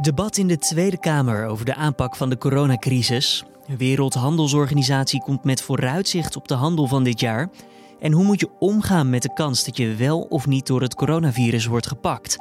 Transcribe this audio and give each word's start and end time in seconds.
Debat 0.00 0.36
in 0.36 0.46
de 0.46 0.58
Tweede 0.58 0.98
Kamer 0.98 1.46
over 1.46 1.64
de 1.64 1.74
aanpak 1.74 2.16
van 2.16 2.30
de 2.30 2.38
coronacrisis. 2.38 3.44
De 3.66 3.76
Wereldhandelsorganisatie 3.76 5.22
komt 5.22 5.44
met 5.44 5.62
vooruitzicht 5.62 6.36
op 6.36 6.48
de 6.48 6.54
handel 6.54 6.86
van 6.86 7.04
dit 7.04 7.20
jaar. 7.20 7.50
En 7.98 8.12
hoe 8.12 8.24
moet 8.24 8.40
je 8.40 8.50
omgaan 8.58 9.10
met 9.10 9.22
de 9.22 9.32
kans 9.32 9.64
dat 9.64 9.76
je 9.76 9.94
wel 9.94 10.20
of 10.20 10.46
niet 10.46 10.66
door 10.66 10.82
het 10.82 10.94
coronavirus 10.94 11.66
wordt 11.66 11.86
gepakt? 11.86 12.38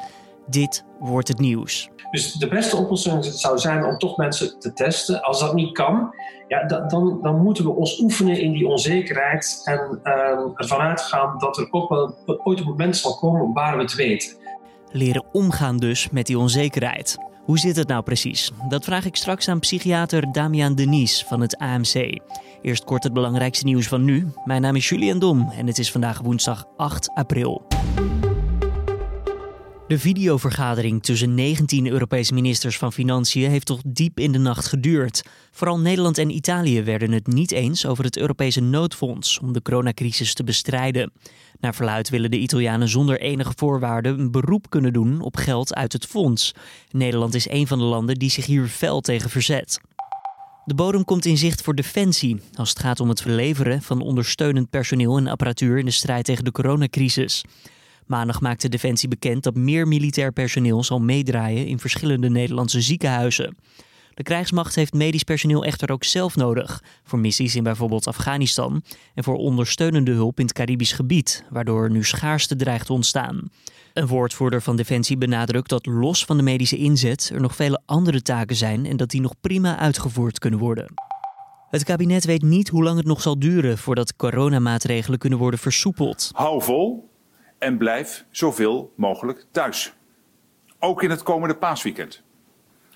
Dit 0.47 0.83
wordt 0.99 1.27
het 1.27 1.39
nieuws. 1.39 1.89
Dus 2.11 2.33
de 2.33 2.47
beste 2.47 2.75
oplossing 2.75 3.25
zou 3.25 3.57
zijn 3.57 3.86
om 3.86 3.98
toch 3.98 4.18
mensen 4.18 4.60
te 4.60 4.73
testen. 4.73 5.21
Als 5.21 5.39
dat 5.39 5.54
niet 5.54 5.71
kan, 5.71 6.14
ja, 6.48 6.64
dan, 6.66 7.20
dan 7.21 7.41
moeten 7.41 7.64
we 7.64 7.71
ons 7.71 8.00
oefenen 8.00 8.41
in 8.41 8.52
die 8.52 8.68
onzekerheid 8.68 9.62
en 9.64 10.00
uh, 10.04 10.14
ervan 10.55 10.80
uitgaan 10.80 11.38
dat 11.38 11.57
er 11.57 11.68
ook 11.71 11.89
wel 11.89 12.16
ooit 12.44 12.60
een 12.60 12.66
moment 12.66 12.98
zal 12.98 13.16
komen 13.16 13.54
waar 13.54 13.76
we 13.76 13.82
het 13.82 13.96
weten. 13.96 14.38
Leren 14.91 15.26
omgaan 15.32 15.78
dus 15.78 16.10
met 16.10 16.26
die 16.26 16.39
onzekerheid. 16.39 17.29
Hoe 17.45 17.59
zit 17.59 17.75
het 17.75 17.87
nou 17.87 18.03
precies? 18.03 18.52
Dat 18.70 18.84
vraag 18.84 19.05
ik 19.05 19.16
straks 19.16 19.47
aan 19.47 19.59
psychiater 19.59 20.31
Damian 20.31 20.75
Denies 20.75 21.23
van 21.27 21.41
het 21.41 21.57
AMC. 21.57 22.20
Eerst 22.61 22.84
kort 22.84 23.03
het 23.03 23.13
belangrijkste 23.13 23.66
nieuws 23.66 23.88
van 23.88 24.03
nu. 24.03 24.31
Mijn 24.45 24.61
naam 24.61 24.75
is 24.75 24.89
Julian 24.89 25.20
Dom 25.20 25.49
en 25.49 25.67
het 25.67 25.77
is 25.77 25.91
vandaag 25.91 26.20
woensdag 26.20 26.66
8 26.77 27.11
april. 27.13 27.67
De 29.89 29.99
videovergadering 29.99 31.03
tussen 31.03 31.34
19 31.34 31.88
Europese 31.88 32.34
ministers 32.34 32.77
van 32.77 32.93
Financiën 32.93 33.49
heeft 33.49 33.66
tot 33.66 33.81
diep 33.85 34.20
in 34.20 34.31
de 34.31 34.38
nacht 34.38 34.66
geduurd. 34.66 35.23
Vooral 35.52 35.80
Nederland 35.80 36.17
en 36.17 36.30
Italië 36.30 36.84
werden 36.84 37.11
het 37.11 37.27
niet 37.27 37.52
eens 37.52 37.85
over 37.85 38.03
het 38.03 38.17
Europese 38.17 38.61
noodfonds 38.61 39.39
om 39.39 39.53
de 39.53 39.61
coronacrisis 39.61 40.33
te 40.33 40.44
bestrijden. 40.44 41.11
Naar 41.59 41.75
verluid 41.75 42.09
willen 42.09 42.31
de 42.31 42.38
Italianen 42.38 42.89
zonder 42.89 43.20
enige 43.20 43.53
voorwaarden 43.55 44.20
een 44.20 44.31
beroep 44.31 44.70
kunnen 44.70 44.94
doen 44.94 45.21
op 45.21 45.35
geld 45.35 45.75
uit 45.75 45.94
het 45.94 46.05
fonds. 46.05 46.53
Nederland 46.91 47.35
is 47.35 47.49
een 47.49 47.67
van 47.67 47.77
de 47.80 47.85
landen 47.85 48.16
die 48.16 48.30
zich 48.30 48.45
hier 48.45 48.67
fel 48.67 49.02
tegen 49.02 49.30
verzet. 49.30 49.80
De 50.66 50.75
bodem 50.75 51.05
komt 51.05 51.25
in 51.25 51.38
zicht 51.38 51.61
voor 51.61 51.75
Defensie 51.75 52.42
als 52.53 52.69
het 52.69 52.80
gaat 52.80 52.99
om 52.99 53.09
het 53.09 53.21
verleveren 53.21 53.81
van 53.81 54.02
ondersteunend 54.02 54.69
personeel 54.69 55.17
en 55.17 55.27
apparatuur 55.27 55.77
in 55.77 55.86
de 55.86 55.92
strijd 55.92 56.25
tegen 56.25 56.44
de 56.44 56.52
coronacrisis. 56.52 57.44
Maandag 58.09 58.41
maakte 58.41 58.69
Defensie 58.69 59.09
bekend 59.09 59.43
dat 59.43 59.55
meer 59.55 59.88
militair 59.88 60.31
personeel 60.31 60.83
zal 60.83 60.99
meedraaien 60.99 61.67
in 61.67 61.79
verschillende 61.79 62.29
Nederlandse 62.29 62.81
ziekenhuizen. 62.81 63.57
De 64.13 64.23
krijgsmacht 64.23 64.75
heeft 64.75 64.93
medisch 64.93 65.23
personeel 65.23 65.65
echter 65.65 65.91
ook 65.91 66.03
zelf 66.03 66.35
nodig, 66.35 66.83
voor 67.03 67.19
missies 67.19 67.55
in 67.55 67.63
bijvoorbeeld 67.63 68.07
Afghanistan 68.07 68.81
en 69.13 69.23
voor 69.23 69.35
ondersteunende 69.35 70.11
hulp 70.11 70.39
in 70.39 70.45
het 70.45 70.53
Caribisch 70.53 70.91
gebied, 70.91 71.43
waardoor 71.49 71.91
nu 71.91 72.03
schaarste 72.03 72.55
dreigt 72.55 72.85
te 72.85 72.93
ontstaan. 72.93 73.49
Een 73.93 74.07
woordvoerder 74.07 74.61
van 74.61 74.75
Defensie 74.75 75.17
benadrukt 75.17 75.69
dat 75.69 75.85
los 75.85 76.25
van 76.25 76.37
de 76.37 76.43
medische 76.43 76.77
inzet 76.77 77.31
er 77.33 77.41
nog 77.41 77.55
vele 77.55 77.81
andere 77.85 78.21
taken 78.21 78.55
zijn 78.55 78.85
en 78.85 78.97
dat 78.97 79.09
die 79.09 79.21
nog 79.21 79.33
prima 79.41 79.77
uitgevoerd 79.77 80.39
kunnen 80.39 80.59
worden. 80.59 80.93
Het 81.69 81.83
kabinet 81.83 82.25
weet 82.25 82.41
niet 82.41 82.69
hoe 82.69 82.83
lang 82.83 82.97
het 82.97 83.07
nog 83.07 83.21
zal 83.21 83.39
duren 83.39 83.77
voordat 83.77 84.15
coronamaatregelen 84.15 85.19
kunnen 85.19 85.39
worden 85.39 85.59
versoepeld. 85.59 86.30
Hou 86.33 86.61
vol 86.61 87.08
en 87.59 87.77
blijf 87.77 88.25
zoveel 88.31 88.93
mogelijk 88.95 89.45
thuis. 89.52 89.93
Ook 90.79 91.03
in 91.03 91.09
het 91.09 91.23
komende 91.23 91.55
paasweekend. 91.55 92.21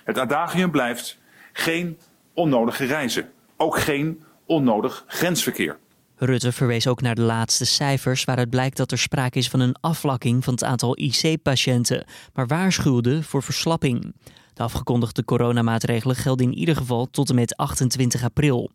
Het 0.03 0.17
adagium 0.17 0.71
blijft 0.71 1.19
geen 1.53 1.97
onnodige 2.33 2.85
reizen. 2.85 3.31
Ook 3.57 3.79
geen 3.79 4.23
onnodig 4.45 5.03
grensverkeer. 5.07 5.77
Rutte 6.15 6.51
verwees 6.51 6.87
ook 6.87 7.01
naar 7.01 7.15
de 7.15 7.21
laatste 7.21 7.65
cijfers 7.65 8.23
waaruit 8.23 8.49
blijkt 8.49 8.77
dat 8.77 8.91
er 8.91 8.97
sprake 8.97 9.37
is 9.37 9.49
van 9.49 9.59
een 9.59 9.75
afvlakking 9.81 10.43
van 10.43 10.53
het 10.53 10.63
aantal 10.63 10.97
IC-patiënten, 10.97 12.05
maar 12.33 12.47
waarschuwde 12.47 13.23
voor 13.23 13.43
verslapping. 13.43 14.15
De 14.53 14.63
afgekondigde 14.63 15.25
coronamaatregelen 15.25 16.15
gelden 16.15 16.45
in 16.45 16.57
ieder 16.57 16.75
geval 16.75 17.09
tot 17.09 17.29
en 17.29 17.35
met 17.35 17.57
28 17.57 18.23
april. 18.23 18.71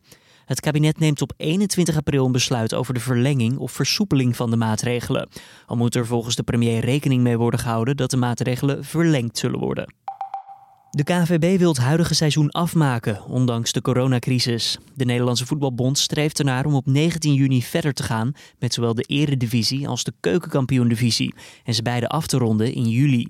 Het 0.49 0.59
kabinet 0.59 0.99
neemt 0.99 1.21
op 1.21 1.33
21 1.37 1.95
april 1.95 2.25
een 2.25 2.31
besluit 2.31 2.73
over 2.73 2.93
de 2.93 2.99
verlenging 2.99 3.57
of 3.57 3.71
versoepeling 3.71 4.35
van 4.35 4.49
de 4.49 4.55
maatregelen. 4.55 5.29
Al 5.65 5.75
moet 5.75 5.95
er 5.95 6.05
volgens 6.05 6.35
de 6.35 6.43
premier 6.43 6.79
rekening 6.79 7.23
mee 7.23 7.37
worden 7.37 7.59
gehouden 7.59 7.97
dat 7.97 8.11
de 8.11 8.17
maatregelen 8.17 8.83
verlengd 8.83 9.37
zullen 9.37 9.59
worden. 9.59 9.93
De 10.89 11.03
KNVB 11.03 11.59
wil 11.59 11.69
het 11.69 11.77
huidige 11.77 12.13
seizoen 12.13 12.51
afmaken, 12.51 13.25
ondanks 13.25 13.71
de 13.71 13.81
coronacrisis. 13.81 14.77
De 14.95 15.05
Nederlandse 15.05 15.45
Voetbalbond 15.45 15.97
streeft 15.97 16.39
ernaar 16.39 16.65
om 16.65 16.73
op 16.75 16.85
19 16.85 17.33
juni 17.33 17.63
verder 17.63 17.93
te 17.93 18.03
gaan 18.03 18.33
met 18.59 18.73
zowel 18.73 18.93
de 18.93 19.03
eredivisie 19.03 19.87
als 19.87 20.03
de 20.03 20.13
keukenkampioen-divisie 20.19 21.33
en 21.63 21.73
ze 21.73 21.81
beide 21.81 22.07
af 22.07 22.27
te 22.27 22.37
ronden 22.37 22.73
in 22.73 22.89
juli. 22.89 23.27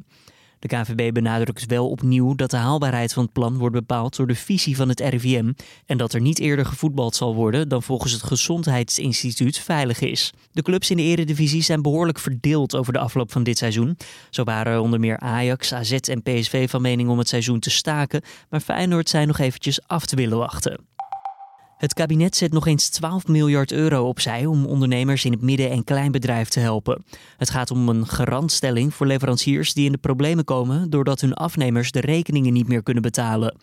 De 0.60 0.68
KNVB 0.68 1.14
benadrukt 1.14 1.66
wel 1.66 1.90
opnieuw 1.90 2.36
dat 2.36 2.52
de 2.52 2.58
haalbaarheid 2.58 3.14
van 3.14 3.24
het 3.24 3.34
plan 3.34 3.58
wordt 3.58 3.76
bepaald 3.76 4.16
door 4.16 4.28
de 4.28 4.36
visie 4.36 4.76
van 4.76 4.90
het 4.90 5.00
RIVM 5.00 5.52
en 5.86 5.98
dat 5.98 6.14
er 6.14 6.22
niet 6.22 6.40
eerder 6.40 6.66
gevoetbald 6.66 7.16
zal 7.16 7.36
worden 7.36 7.70
dan 7.70 7.84
volgens 7.84 8.12
het 8.12 8.24
Gezondheidsinstituut 8.24 9.60
veilig 9.60 10.00
is. 10.00 10.34
De 10.52 10.62
clubs 10.62 10.90
in 10.90 10.98
de 10.98 11.04
eredivisie 11.04 11.62
zijn 11.62 11.82
behoorlijk 11.82 12.20
verdeeld 12.20 12.76
over 12.76 12.94
de 12.94 13.00
afloop 13.00 13.32
van 13.32 13.44
dit 13.44 13.58
seizoen. 13.58 13.98
Zo 14.30 14.44
waren 14.44 14.82
onder 14.82 15.00
meer 15.00 15.20
Ajax, 15.20 15.74
AZ 15.74 15.92
en 15.92 16.22
PSV 16.22 16.70
van 16.70 16.82
mening 16.82 17.10
om 17.10 17.18
het 17.18 17.28
seizoen 17.28 17.60
te 17.60 17.70
staken, 17.70 18.22
maar 18.50 18.60
Feyenoord 18.60 19.10
zijn 19.10 19.28
nog 19.28 19.40
eventjes 19.40 19.88
af 19.88 20.06
te 20.06 20.16
willen 20.16 20.38
wachten. 20.38 20.89
Het 21.80 21.94
kabinet 21.94 22.36
zet 22.36 22.52
nog 22.52 22.68
eens 22.68 22.90
12 22.90 23.28
miljard 23.28 23.72
euro 23.72 24.08
opzij 24.08 24.46
om 24.46 24.66
ondernemers 24.66 25.26
in 25.26 25.32
het 25.32 25.42
midden- 25.42 25.70
en 25.70 25.84
kleinbedrijf 25.84 26.50
te 26.50 26.60
helpen. 26.60 27.06
Het 27.38 27.50
gaat 27.50 27.72
om 27.72 27.90
een 27.90 28.08
garantstelling 28.08 28.94
voor 28.94 29.08
leveranciers 29.08 29.74
die 29.74 29.86
in 29.86 29.92
de 29.92 29.98
problemen 29.98 30.46
komen 30.46 30.90
doordat 30.90 31.22
hun 31.22 31.34
afnemers 31.34 31.92
de 31.92 32.00
rekeningen 32.00 32.54
niet 32.54 32.68
meer 32.68 32.84
kunnen 32.84 33.04
betalen. 33.04 33.56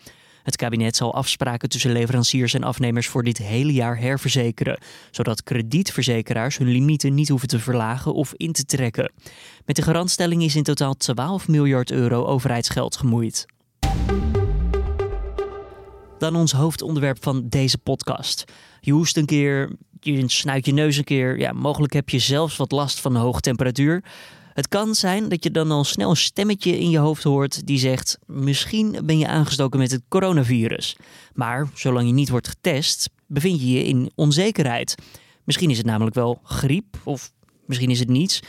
Het 0.43 0.55
kabinet 0.55 0.95
zal 0.95 1.13
afspraken 1.13 1.69
tussen 1.69 1.91
leveranciers 1.91 2.53
en 2.53 2.63
afnemers 2.63 3.07
voor 3.07 3.23
dit 3.23 3.37
hele 3.37 3.73
jaar 3.73 3.99
herverzekeren, 3.99 4.79
zodat 5.11 5.43
kredietverzekeraars 5.43 6.57
hun 6.57 6.67
limieten 6.67 7.13
niet 7.13 7.29
hoeven 7.29 7.47
te 7.47 7.59
verlagen 7.59 8.13
of 8.13 8.33
in 8.33 8.51
te 8.51 8.65
trekken. 8.65 9.11
Met 9.65 9.75
de 9.75 9.81
garantstelling 9.81 10.43
is 10.43 10.55
in 10.55 10.63
totaal 10.63 10.93
12 10.93 11.47
miljard 11.47 11.91
euro 11.91 12.25
overheidsgeld 12.25 12.97
gemoeid. 12.97 13.45
Dan 16.17 16.35
ons 16.35 16.51
hoofdonderwerp 16.51 17.23
van 17.23 17.49
deze 17.49 17.77
podcast. 17.77 18.43
Je 18.79 18.91
hoest 18.91 19.17
een 19.17 19.25
keer, 19.25 19.75
je 19.99 20.29
snuit 20.29 20.65
je 20.65 20.73
neus 20.73 20.97
een 20.97 21.03
keer. 21.03 21.39
Ja, 21.39 21.51
mogelijk 21.51 21.93
heb 21.93 22.09
je 22.09 22.19
zelfs 22.19 22.57
wat 22.57 22.71
last 22.71 22.99
van 22.99 23.15
hoge 23.15 23.39
temperatuur. 23.39 24.03
Het 24.53 24.67
kan 24.67 24.95
zijn 24.95 25.29
dat 25.29 25.43
je 25.43 25.51
dan 25.51 25.71
al 25.71 25.83
snel 25.83 26.09
een 26.09 26.15
stemmetje 26.15 26.79
in 26.79 26.89
je 26.89 26.97
hoofd 26.97 27.23
hoort 27.23 27.67
die 27.67 27.79
zegt: 27.79 28.17
Misschien 28.25 28.99
ben 29.03 29.17
je 29.17 29.27
aangestoken 29.27 29.79
met 29.79 29.91
het 29.91 30.01
coronavirus. 30.07 30.97
Maar 31.33 31.69
zolang 31.73 32.07
je 32.07 32.13
niet 32.13 32.29
wordt 32.29 32.47
getest, 32.47 33.09
bevind 33.27 33.59
je 33.59 33.71
je 33.71 33.83
in 33.83 34.11
onzekerheid. 34.15 34.95
Misschien 35.43 35.69
is 35.69 35.77
het 35.77 35.85
namelijk 35.85 36.15
wel 36.15 36.39
griep 36.43 36.97
of 37.03 37.31
misschien 37.65 37.89
is 37.89 37.99
het 37.99 38.09
niets. 38.09 38.39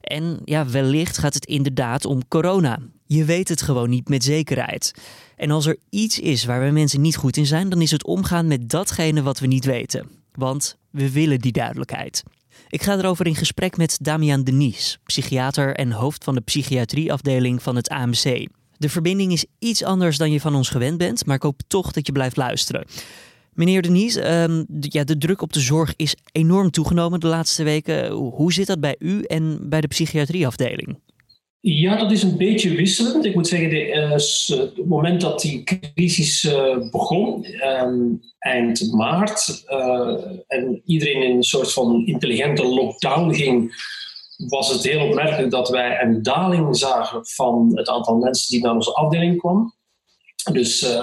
En 0.00 0.40
ja, 0.44 0.66
wellicht 0.66 1.18
gaat 1.18 1.34
het 1.34 1.46
inderdaad 1.46 2.04
om 2.04 2.28
corona. 2.28 2.78
Je 3.10 3.24
weet 3.24 3.48
het 3.48 3.62
gewoon 3.62 3.90
niet 3.90 4.08
met 4.08 4.24
zekerheid. 4.24 4.94
En 5.36 5.50
als 5.50 5.66
er 5.66 5.76
iets 5.90 6.18
is 6.18 6.44
waar 6.44 6.64
we 6.64 6.70
mensen 6.70 7.00
niet 7.00 7.16
goed 7.16 7.36
in 7.36 7.46
zijn, 7.46 7.68
dan 7.68 7.82
is 7.82 7.90
het 7.90 8.04
omgaan 8.04 8.46
met 8.46 8.70
datgene 8.70 9.22
wat 9.22 9.38
we 9.38 9.46
niet 9.46 9.64
weten. 9.64 10.08
Want 10.32 10.76
we 10.90 11.12
willen 11.12 11.38
die 11.38 11.52
duidelijkheid. 11.52 12.22
Ik 12.68 12.82
ga 12.82 12.98
erover 12.98 13.26
in 13.26 13.34
gesprek 13.34 13.76
met 13.76 13.98
Damian 14.00 14.44
Denies, 14.44 14.98
psychiater 15.04 15.74
en 15.74 15.92
hoofd 15.92 16.24
van 16.24 16.34
de 16.34 16.40
psychiatrieafdeling 16.40 17.62
van 17.62 17.76
het 17.76 17.88
AMC. 17.88 18.48
De 18.76 18.88
verbinding 18.88 19.32
is 19.32 19.44
iets 19.58 19.84
anders 19.84 20.16
dan 20.16 20.30
je 20.30 20.40
van 20.40 20.54
ons 20.54 20.68
gewend 20.68 20.98
bent, 20.98 21.26
maar 21.26 21.36
ik 21.36 21.42
hoop 21.42 21.60
toch 21.66 21.92
dat 21.92 22.06
je 22.06 22.12
blijft 22.12 22.36
luisteren. 22.36 22.86
Meneer 23.52 23.82
Denies, 23.82 24.14
de, 24.14 24.66
ja, 24.68 25.04
de 25.04 25.18
druk 25.18 25.42
op 25.42 25.52
de 25.52 25.60
zorg 25.60 25.92
is 25.96 26.16
enorm 26.32 26.70
toegenomen 26.70 27.20
de 27.20 27.26
laatste 27.26 27.62
weken. 27.62 28.10
Hoe 28.12 28.52
zit 28.52 28.66
dat 28.66 28.80
bij 28.80 28.96
u 28.98 29.22
en 29.22 29.68
bij 29.68 29.80
de 29.80 29.88
psychiatrieafdeling? 29.88 30.98
Ja, 31.60 31.96
dat 31.96 32.12
is 32.12 32.22
een 32.22 32.36
beetje 32.36 32.74
wisselend. 32.74 33.24
Ik 33.24 33.34
moet 33.34 33.48
zeggen, 33.48 33.70
de, 33.70 33.86
uh, 33.86 34.10
het 34.58 34.86
moment 34.86 35.20
dat 35.20 35.40
die 35.40 35.62
crisis 35.94 36.44
uh, 36.44 36.90
begon, 36.90 37.46
um, 37.64 38.20
eind 38.38 38.92
maart, 38.92 39.64
uh, 39.68 40.16
en 40.46 40.82
iedereen 40.84 41.22
in 41.22 41.36
een 41.36 41.42
soort 41.42 41.72
van 41.72 42.06
intelligente 42.06 42.64
lockdown 42.64 43.34
ging, 43.34 43.86
was 44.36 44.72
het 44.72 44.82
heel 44.82 45.06
opmerkelijk 45.06 45.50
dat 45.50 45.68
wij 45.68 46.00
een 46.02 46.22
daling 46.22 46.76
zagen 46.76 47.26
van 47.26 47.70
het 47.74 47.88
aantal 47.88 48.16
mensen 48.16 48.50
die 48.50 48.62
naar 48.62 48.74
onze 48.74 48.94
afdeling 48.94 49.38
kwam. 49.38 49.74
Dus 50.52 50.98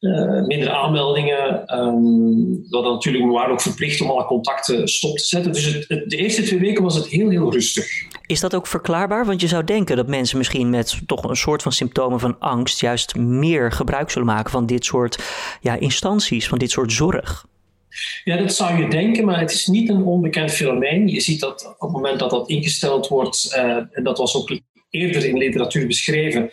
uh, 0.00 0.46
minder 0.46 0.70
aanmeldingen. 0.70 1.74
Um, 1.78 2.66
we 2.68 2.80
natuurlijk, 2.80 3.24
we 3.24 3.30
waren 3.30 3.52
ook 3.52 3.60
verplicht 3.60 4.00
om 4.00 4.10
alle 4.10 4.24
contacten 4.24 4.88
stop 4.88 5.16
te 5.16 5.24
zetten. 5.24 5.52
Dus 5.52 5.64
het, 5.64 5.84
het, 5.88 6.10
de 6.10 6.16
eerste 6.16 6.42
twee 6.42 6.58
weken 6.58 6.82
was 6.82 6.94
het 6.94 7.06
heel, 7.06 7.30
heel 7.30 7.52
rustig. 7.52 7.86
Is 8.26 8.40
dat 8.40 8.54
ook 8.54 8.66
verklaarbaar? 8.66 9.26
Want 9.26 9.40
je 9.40 9.46
zou 9.46 9.64
denken 9.64 9.96
dat 9.96 10.06
mensen 10.06 10.38
misschien 10.38 10.70
met 10.70 11.00
toch 11.06 11.24
een 11.24 11.36
soort 11.36 11.62
van 11.62 11.72
symptomen 11.72 12.20
van 12.20 12.38
angst 12.38 12.80
juist 12.80 13.16
meer 13.16 13.72
gebruik 13.72 14.10
zullen 14.10 14.26
maken 14.26 14.50
van 14.50 14.66
dit 14.66 14.84
soort 14.84 15.18
ja, 15.60 15.78
instanties, 15.78 16.48
van 16.48 16.58
dit 16.58 16.70
soort 16.70 16.92
zorg. 16.92 17.46
Ja, 18.24 18.36
dat 18.36 18.54
zou 18.54 18.82
je 18.82 18.88
denken, 18.88 19.24
maar 19.24 19.40
het 19.40 19.50
is 19.50 19.66
niet 19.66 19.88
een 19.88 20.02
onbekend 20.02 20.50
fenomeen. 20.50 21.08
Je 21.08 21.20
ziet 21.20 21.40
dat 21.40 21.66
op 21.66 21.80
het 21.80 21.90
moment 21.90 22.18
dat 22.18 22.30
dat 22.30 22.48
ingesteld 22.48 23.08
wordt, 23.08 23.52
uh, 23.56 23.76
en 23.90 24.02
dat 24.02 24.18
was 24.18 24.36
ook 24.36 24.60
eerder 24.90 25.24
in 25.24 25.36
literatuur 25.36 25.86
beschreven, 25.86 26.50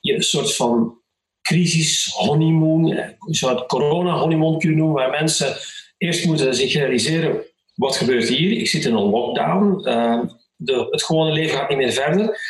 je 0.00 0.14
een 0.14 0.22
soort 0.22 0.54
van 0.54 0.98
crisis 1.46 2.12
honeymoon, 2.14 2.86
je 2.86 3.14
zou 3.26 3.56
het 3.56 3.66
corona 3.66 4.18
honeymoon 4.18 4.58
kunnen 4.58 4.78
noemen, 4.78 4.96
waar 4.96 5.10
mensen 5.10 5.56
eerst 5.98 6.24
moeten 6.24 6.54
zich 6.54 6.72
realiseren, 6.72 7.42
wat 7.74 7.96
gebeurt 7.96 8.28
hier? 8.28 8.58
Ik 8.58 8.68
zit 8.68 8.84
in 8.84 8.94
een 8.94 9.10
lockdown, 9.10 9.88
uh, 9.88 10.22
de, 10.56 10.86
het 10.90 11.02
gewone 11.02 11.32
leven 11.32 11.58
gaat 11.58 11.68
niet 11.68 11.78
meer 11.78 11.92
verder. 11.92 12.40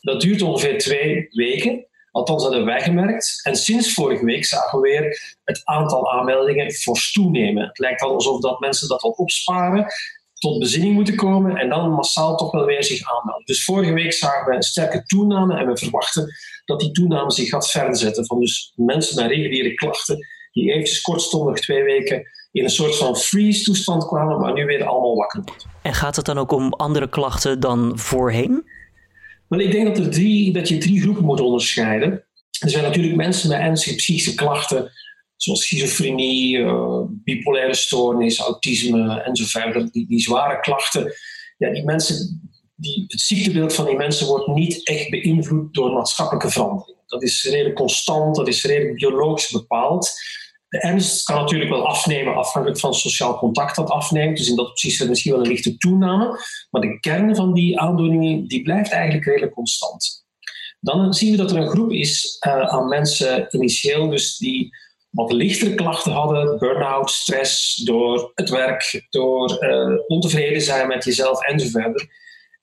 Dat 0.00 0.20
duurt 0.20 0.42
ongeveer 0.42 0.78
twee 0.78 1.28
weken. 1.30 1.86
Althans, 2.10 2.42
hebben 2.42 2.64
wij 2.64 2.80
gemerkt. 2.80 3.40
En 3.42 3.56
sinds 3.56 3.92
vorige 3.92 4.24
week 4.24 4.44
zagen 4.44 4.80
we 4.80 4.88
weer 4.88 5.36
het 5.44 5.60
aantal 5.64 6.12
aanmeldingen 6.12 6.72
fors 6.72 7.12
toenemen. 7.12 7.66
Het 7.66 7.78
lijkt 7.78 8.00
wel 8.00 8.14
alsof 8.14 8.40
dat 8.40 8.60
mensen 8.60 8.88
dat 8.88 9.02
al 9.02 9.10
opsparen, 9.10 9.86
tot 10.38 10.58
bezinning 10.58 10.94
moeten 10.94 11.16
komen 11.16 11.56
en 11.56 11.68
dan 11.68 11.90
massaal 11.90 12.36
toch 12.36 12.50
wel 12.50 12.64
weer 12.64 12.84
zich 12.84 13.10
aanmelden. 13.10 13.44
Dus 13.44 13.64
vorige 13.64 13.92
week 13.92 14.12
zagen 14.12 14.50
we 14.50 14.56
een 14.56 14.62
sterke 14.62 15.02
toename 15.02 15.58
en 15.58 15.66
we 15.66 15.76
verwachten 15.76 16.34
dat 16.64 16.80
die 16.80 16.90
toename 16.90 17.30
zich 17.30 17.48
gaat 17.48 17.70
verder 17.70 17.96
zetten. 17.96 18.26
Van 18.26 18.40
dus 18.40 18.72
mensen 18.74 19.22
met 19.22 19.30
reguliere 19.30 19.74
klachten 19.74 20.18
die 20.52 20.72
eventjes 20.72 21.00
kortstondig 21.00 21.60
twee 21.60 21.82
weken 21.82 22.22
in 22.52 22.64
een 22.64 22.70
soort 22.70 22.96
van 22.96 23.16
freeze-toestand 23.16 24.06
kwamen, 24.06 24.40
maar 24.40 24.52
nu 24.52 24.64
weer 24.64 24.84
allemaal 24.84 25.16
wakker 25.16 25.42
worden. 25.44 25.66
En 25.82 25.94
gaat 25.94 26.16
het 26.16 26.24
dan 26.24 26.38
ook 26.38 26.52
om 26.52 26.72
andere 26.72 27.08
klachten 27.08 27.60
dan 27.60 27.98
voorheen? 27.98 28.64
Wel, 29.48 29.60
ik 29.60 29.72
denk 29.72 29.86
dat, 29.86 29.98
er 29.98 30.10
drie, 30.10 30.52
dat 30.52 30.68
je 30.68 30.78
drie 30.78 31.00
groepen 31.00 31.24
moet 31.24 31.40
onderscheiden. 31.40 32.24
Er 32.60 32.70
zijn 32.70 32.84
natuurlijk 32.84 33.16
mensen 33.16 33.48
met 33.48 33.58
ernstige 33.58 33.96
psychische 33.96 34.34
klachten, 34.34 34.90
zoals 35.36 35.62
schizofrenie, 35.62 36.58
uh, 36.58 37.00
bipolaire 37.08 37.74
stoornis, 37.74 38.38
autisme 38.38 39.20
enzovoort. 39.20 39.92
Die, 39.92 40.06
die 40.08 40.20
zware 40.20 40.60
klachten, 40.60 41.12
ja, 41.58 41.70
die 41.72 41.84
mensen, 41.84 42.40
die, 42.74 43.04
het 43.08 43.20
ziektebeeld 43.20 43.74
van 43.74 43.84
die 43.84 43.96
mensen 43.96 44.26
wordt 44.26 44.46
niet 44.46 44.88
echt 44.88 45.10
beïnvloed 45.10 45.74
door 45.74 45.92
maatschappelijke 45.92 46.50
veranderingen. 46.50 47.02
Dat 47.06 47.22
is 47.22 47.44
redelijk 47.44 47.76
constant, 47.76 48.36
dat 48.36 48.48
is 48.48 48.64
redelijk 48.64 48.94
biologisch 48.94 49.50
bepaald. 49.50 50.12
De 50.68 50.80
ernst 50.80 51.24
kan 51.24 51.36
natuurlijk 51.36 51.70
wel 51.70 51.86
afnemen 51.86 52.36
afhankelijk 52.36 52.80
van 52.80 52.94
sociaal 52.94 53.38
contact 53.38 53.76
dat 53.76 53.90
afneemt. 53.90 54.36
Dus 54.36 54.48
in 54.48 54.56
dat 54.56 54.68
opzicht 54.68 54.94
is 54.94 55.00
er 55.00 55.08
misschien 55.08 55.32
wel 55.32 55.40
een 55.40 55.48
lichte 55.48 55.76
toename. 55.76 56.40
Maar 56.70 56.80
de 56.80 56.98
kern 57.00 57.36
van 57.36 57.54
die 57.54 57.80
aandoeningen 57.80 58.46
die 58.48 58.62
blijft 58.62 58.90
eigenlijk 58.90 59.24
redelijk 59.24 59.52
constant. 59.52 60.24
Dan 60.80 61.14
zien 61.14 61.30
we 61.30 61.36
dat 61.36 61.50
er 61.50 61.56
een 61.56 61.68
groep 61.68 61.92
is 61.92 62.36
uh, 62.46 62.68
aan 62.68 62.88
mensen 62.88 63.46
initieel 63.50 64.08
dus 64.08 64.36
die 64.36 64.70
wat 65.16 65.32
lichtere 65.32 65.74
klachten 65.74 66.12
hadden. 66.12 66.58
Burn-out, 66.58 67.10
stress 67.10 67.74
door 67.74 68.32
het 68.34 68.48
werk, 68.48 69.06
door 69.10 69.58
uh, 69.60 69.98
ontevreden 70.06 70.62
zijn 70.62 70.88
met 70.88 71.04
jezelf 71.04 71.46
enzovoort. 71.46 72.06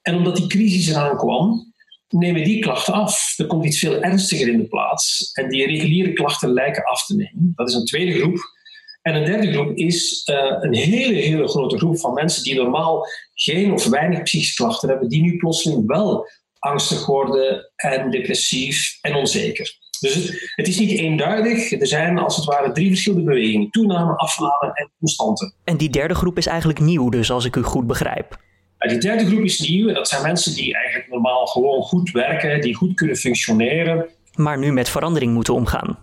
En 0.02 0.16
omdat 0.16 0.36
die 0.36 0.48
crisis 0.48 0.88
eraan 0.90 1.18
kwam, 1.18 1.74
nemen 2.10 2.44
die 2.44 2.60
klachten 2.60 2.94
af. 2.94 3.34
Er 3.38 3.48
komt 3.48 3.66
iets 3.66 3.80
veel 3.80 4.02
ernstiger 4.02 4.48
in 4.48 4.58
de 4.58 4.68
plaats. 4.68 5.32
En 5.34 5.50
die 5.50 5.66
reguliere 5.66 6.14
klachten 6.14 6.54
lijken 6.54 6.84
af 6.84 7.06
te 7.06 7.16
nemen. 7.16 7.54
Dat 7.56 7.70
is 7.70 7.76
een 7.76 7.86
tweede 7.86 8.20
groep. 8.20 8.38
En 9.02 9.16
een 9.16 9.26
derde 9.26 9.52
groep 9.52 9.78
is 9.78 10.28
uh, 10.32 10.58
een 10.60 10.76
hele, 10.76 11.20
hele 11.20 11.48
grote 11.48 11.78
groep 11.78 12.00
van 12.00 12.14
mensen 12.14 12.44
die 12.44 12.56
normaal 12.56 13.06
geen 13.34 13.72
of 13.72 13.86
weinig 13.86 14.22
psychische 14.22 14.56
klachten 14.56 14.90
hebben, 14.90 15.10
die 15.10 15.22
nu 15.22 15.38
plotseling 15.38 15.88
wel 15.88 16.28
angstig 16.60 17.06
worden 17.06 17.72
en 17.76 18.12
depressief 18.12 18.98
en 19.02 19.16
onzeker. 19.16 19.78
Dus 20.04 20.52
het, 20.56 20.68
is 20.68 20.80
niet 20.80 21.00
eenduidig. 21.00 21.72
Er 21.72 21.88
zijn 21.88 22.18
als 22.18 22.36
het 22.36 22.46
ware 22.46 22.72
drie 22.72 22.88
verschillende 22.88 23.26
bewegingen: 23.26 23.70
toename, 23.70 24.16
afname 24.18 24.72
en 24.74 24.92
constante. 25.00 25.54
En 25.64 25.78
die 25.78 25.90
derde 25.90 26.16
groep 26.16 26.38
is 26.38 26.48
eigenlijk 26.48 26.80
nieuw, 26.80 27.10
dus 27.10 27.32
als 27.32 27.46
ik 27.46 27.56
u 27.56 27.62
goed 27.62 27.88
begrijp. 27.88 28.38
Die 28.78 28.98
derde 28.98 29.26
groep 29.26 29.44
is 29.44 29.60
nieuw 29.60 29.88
en 29.88 29.94
dat 29.94 30.08
zijn 30.08 30.22
mensen 30.22 30.56
die 30.56 30.76
eigenlijk 30.76 31.10
normaal 31.10 31.46
gewoon 31.46 31.82
goed 31.82 32.12
werken, 32.12 32.62
die 32.62 32.76
goed 32.76 32.94
kunnen 32.94 33.16
functioneren. 33.16 34.06
Maar 34.36 34.58
nu 34.58 34.72
met 34.72 34.90
verandering 34.90 35.34
moeten 35.34 35.54
omgaan. 35.54 35.98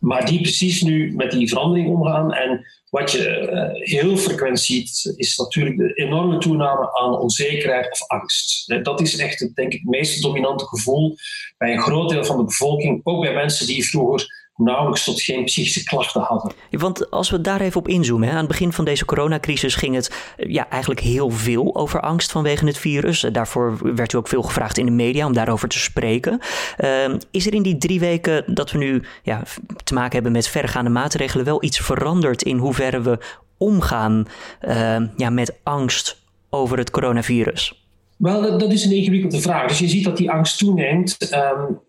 Maar 0.00 0.26
die 0.26 0.40
precies 0.40 0.82
nu 0.82 1.14
met 1.14 1.30
die 1.30 1.48
verandering 1.48 1.88
omgaan. 1.88 2.32
En 2.32 2.66
wat 2.90 3.12
je 3.12 3.50
uh, 3.52 3.98
heel 3.98 4.16
frequent 4.16 4.60
ziet, 4.60 5.14
is 5.16 5.36
natuurlijk 5.36 5.76
de 5.76 5.94
enorme 5.94 6.38
toename 6.38 6.98
aan 6.98 7.18
onzekerheid 7.18 7.90
of 7.90 8.08
angst. 8.08 8.74
Dat 8.82 9.00
is 9.00 9.16
echt 9.16 9.54
denk 9.54 9.72
ik, 9.72 9.80
het 9.80 9.90
meest 9.90 10.22
dominante 10.22 10.64
gevoel 10.64 11.16
bij 11.58 11.72
een 11.72 11.80
groot 11.80 12.08
deel 12.08 12.24
van 12.24 12.36
de 12.36 12.44
bevolking. 12.44 13.00
Ook 13.02 13.22
bij 13.22 13.34
mensen 13.34 13.66
die 13.66 13.88
vroeger 13.88 14.45
nauwelijks 14.56 15.04
tot 15.04 15.22
geen 15.22 15.44
psychische 15.44 15.84
klachten 15.84 16.20
hadden. 16.20 16.52
Want 16.70 17.10
als 17.10 17.30
we 17.30 17.40
daar 17.40 17.60
even 17.60 17.80
op 17.80 17.88
inzoomen, 17.88 18.28
hè, 18.28 18.32
aan 18.32 18.38
het 18.38 18.48
begin 18.48 18.72
van 18.72 18.84
deze 18.84 19.04
coronacrisis 19.04 19.74
ging 19.74 19.94
het 19.94 20.34
eh, 20.36 20.52
ja, 20.52 20.68
eigenlijk 20.68 21.00
heel 21.00 21.30
veel 21.30 21.76
over 21.76 22.00
angst 22.00 22.32
vanwege 22.32 22.66
het 22.66 22.78
virus. 22.78 23.20
Daarvoor 23.32 23.94
werd 23.96 24.12
u 24.12 24.16
ook 24.16 24.28
veel 24.28 24.42
gevraagd 24.42 24.78
in 24.78 24.86
de 24.86 24.92
media 24.92 25.26
om 25.26 25.32
daarover 25.32 25.68
te 25.68 25.78
spreken. 25.78 26.40
Uh, 26.78 27.14
is 27.30 27.46
er 27.46 27.54
in 27.54 27.62
die 27.62 27.78
drie 27.78 28.00
weken 28.00 28.54
dat 28.54 28.70
we 28.70 28.78
nu 28.78 29.02
ja, 29.22 29.42
te 29.84 29.94
maken 29.94 30.12
hebben 30.12 30.32
met 30.32 30.48
verregaande 30.48 30.90
maatregelen 30.90 31.44
wel 31.44 31.64
iets 31.64 31.78
veranderd 31.78 32.42
in 32.42 32.58
hoeverre 32.58 33.00
we 33.00 33.18
omgaan 33.58 34.26
uh, 34.68 34.96
ja, 35.16 35.30
met 35.30 35.58
angst 35.62 36.22
over 36.50 36.78
het 36.78 36.90
coronavirus? 36.90 37.86
Wel, 38.16 38.58
dat, 38.58 38.72
is 38.72 38.84
een 38.84 38.92
ingewikkelde 38.92 39.40
vraag. 39.40 39.68
Dus 39.68 39.78
je 39.78 39.88
ziet 39.88 40.04
dat 40.04 40.16
die 40.16 40.30
angst 40.30 40.58
toeneemt. 40.58 41.34
Um, 41.34 41.80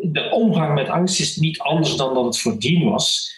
de 0.00 0.30
omgang 0.30 0.74
met 0.74 0.88
angst 0.88 1.20
is 1.20 1.36
niet 1.36 1.58
anders 1.58 1.96
dan 1.96 2.14
dat 2.14 2.24
het 2.24 2.40
voordien 2.40 2.90
was. 2.90 3.36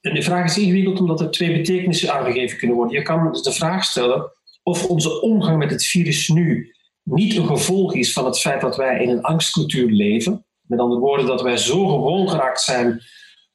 En 0.00 0.14
de 0.14 0.22
vraag 0.22 0.44
is 0.44 0.58
ingewikkeld 0.58 1.00
omdat 1.00 1.20
er 1.20 1.30
twee 1.30 1.56
betekenissen 1.56 2.12
aangegeven 2.12 2.58
kunnen 2.58 2.76
worden. 2.76 2.98
Je 2.98 3.02
kan 3.02 3.32
dus 3.32 3.42
de 3.42 3.52
vraag 3.52 3.84
stellen 3.84 4.30
of 4.62 4.86
onze 4.86 5.20
omgang 5.20 5.58
met 5.58 5.70
het 5.70 5.84
virus 5.84 6.28
nu 6.28 6.74
niet 7.02 7.36
een 7.36 7.46
gevolg 7.46 7.94
is 7.94 8.12
van 8.12 8.24
het 8.24 8.40
feit 8.40 8.60
dat 8.60 8.76
wij 8.76 9.02
in 9.02 9.08
een 9.08 9.22
angstcultuur 9.22 9.90
leven. 9.90 10.46
Met 10.60 10.78
andere 10.78 11.00
woorden, 11.00 11.26
dat 11.26 11.42
wij 11.42 11.56
zo 11.56 11.86
gewoon 11.86 12.28
geraakt 12.28 12.60
zijn 12.60 13.00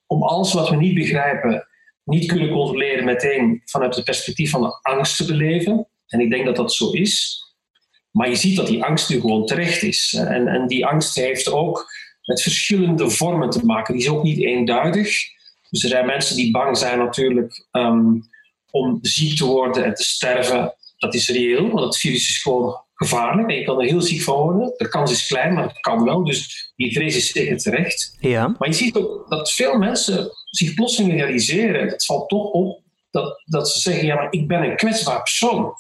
om 0.06 0.24
alles 0.24 0.54
wat 0.54 0.70
we 0.70 0.76
niet 0.76 0.94
begrijpen, 0.94 1.68
niet 2.04 2.26
kunnen 2.26 2.50
controleren, 2.50 3.06
meteen 3.06 3.62
vanuit 3.66 3.96
het 3.96 4.06
perspectief 4.06 4.50
van 4.50 4.62
de 4.62 4.80
angst 4.82 5.18
te 5.18 5.26
beleven. 5.26 5.88
En 6.08 6.20
ik 6.20 6.30
denk 6.30 6.46
dat 6.46 6.56
dat 6.56 6.74
zo 6.74 6.92
is. 6.92 7.40
Maar 8.12 8.30
je 8.30 8.36
ziet 8.36 8.56
dat 8.56 8.68
die 8.68 8.84
angst 8.84 9.10
nu 9.10 9.20
gewoon 9.20 9.46
terecht 9.46 9.84
is. 9.84 10.14
En, 10.18 10.48
en 10.48 10.68
die 10.68 10.86
angst 10.86 11.16
heeft 11.16 11.52
ook 11.52 11.92
met 12.26 12.42
verschillende 12.42 13.10
vormen 13.10 13.50
te 13.50 13.66
maken. 13.66 13.94
Die 13.94 14.04
is 14.04 14.10
ook 14.10 14.24
niet 14.24 14.44
eenduidig. 14.44 15.18
Dus 15.70 15.84
er 15.84 15.90
zijn 15.90 16.06
mensen 16.06 16.36
die 16.36 16.52
bang 16.52 16.78
zijn 16.78 16.98
natuurlijk 16.98 17.68
um, 17.72 18.30
om 18.72 19.00
ziek 19.02 19.38
te 19.38 19.46
worden 19.46 19.86
en 19.86 19.94
te 19.94 20.04
sterven. 20.04 20.76
Dat 20.98 21.14
is 21.14 21.30
reëel, 21.30 21.70
want 21.70 21.86
het 21.86 21.98
virus 21.98 22.30
is 22.30 22.42
gewoon 22.42 22.84
gevaarlijk 22.94 23.50
en 23.50 23.56
je 23.56 23.64
kan 23.64 23.80
er 23.80 23.88
heel 23.88 24.02
ziek 24.02 24.22
van 24.22 24.36
worden. 24.36 24.74
De 24.78 24.90
kans 24.90 25.12
is 25.12 25.28
klein, 25.28 25.54
maar 25.54 25.64
het 25.64 25.80
kan 25.80 26.04
wel. 26.04 26.24
Dus 26.24 26.72
die 26.76 26.94
vrees 26.94 27.16
is 27.16 27.32
zeker 27.32 27.58
terecht. 27.58 28.16
Ja. 28.20 28.56
Maar 28.58 28.68
je 28.68 28.76
ziet 28.76 28.96
ook 28.96 29.30
dat 29.30 29.52
veel 29.52 29.78
mensen 29.78 30.30
zich 30.50 30.74
plotseling 30.74 31.14
realiseren, 31.14 31.88
het 31.88 32.06
valt 32.06 32.30
toch 32.30 32.52
op, 32.52 32.82
dat, 33.12 33.42
dat 33.46 33.70
ze 33.70 33.80
zeggen, 33.80 34.06
ja, 34.06 34.16
maar 34.16 34.28
ik 34.30 34.48
ben 34.48 34.64
een 34.64 34.76
kwetsbaar 34.76 35.22
persoon. 35.22 35.74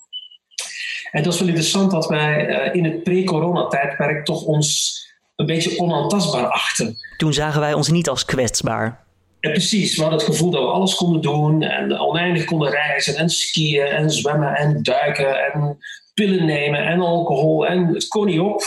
En 1.11 1.23
dat 1.23 1.33
is 1.33 1.39
wel 1.39 1.47
interessant 1.47 1.91
dat 1.91 2.07
wij 2.07 2.49
uh, 2.49 2.75
in 2.75 2.85
het 2.85 3.03
pre-corona-tijdperk 3.03 4.25
toch 4.25 4.43
ons 4.43 4.99
een 5.41 5.47
beetje 5.47 5.79
onaantastbaar 5.79 6.45
achten. 6.45 6.97
Toen 7.17 7.33
zagen 7.33 7.59
wij 7.59 7.73
ons 7.73 7.89
niet 7.89 8.09
als 8.09 8.25
kwetsbaar. 8.25 9.03
Ja, 9.39 9.51
precies, 9.51 9.95
we 9.95 10.01
hadden 10.01 10.19
het 10.19 10.29
gevoel 10.29 10.51
dat 10.51 10.61
we 10.61 10.67
alles 10.67 10.95
konden 10.95 11.21
doen 11.21 11.61
en 11.61 11.99
oneindig 11.99 12.43
konden 12.43 12.69
reizen 12.69 13.15
en 13.15 13.29
skiën 13.29 13.85
en 13.85 14.09
zwemmen 14.11 14.55
en 14.55 14.83
duiken 14.83 15.53
en 15.53 15.77
pillen 16.13 16.45
nemen 16.45 16.85
en 16.85 16.99
alcohol 16.99 17.67
en 17.67 17.87
het 17.87 18.07
kon 18.07 18.25
niet 18.25 18.39
op. 18.39 18.63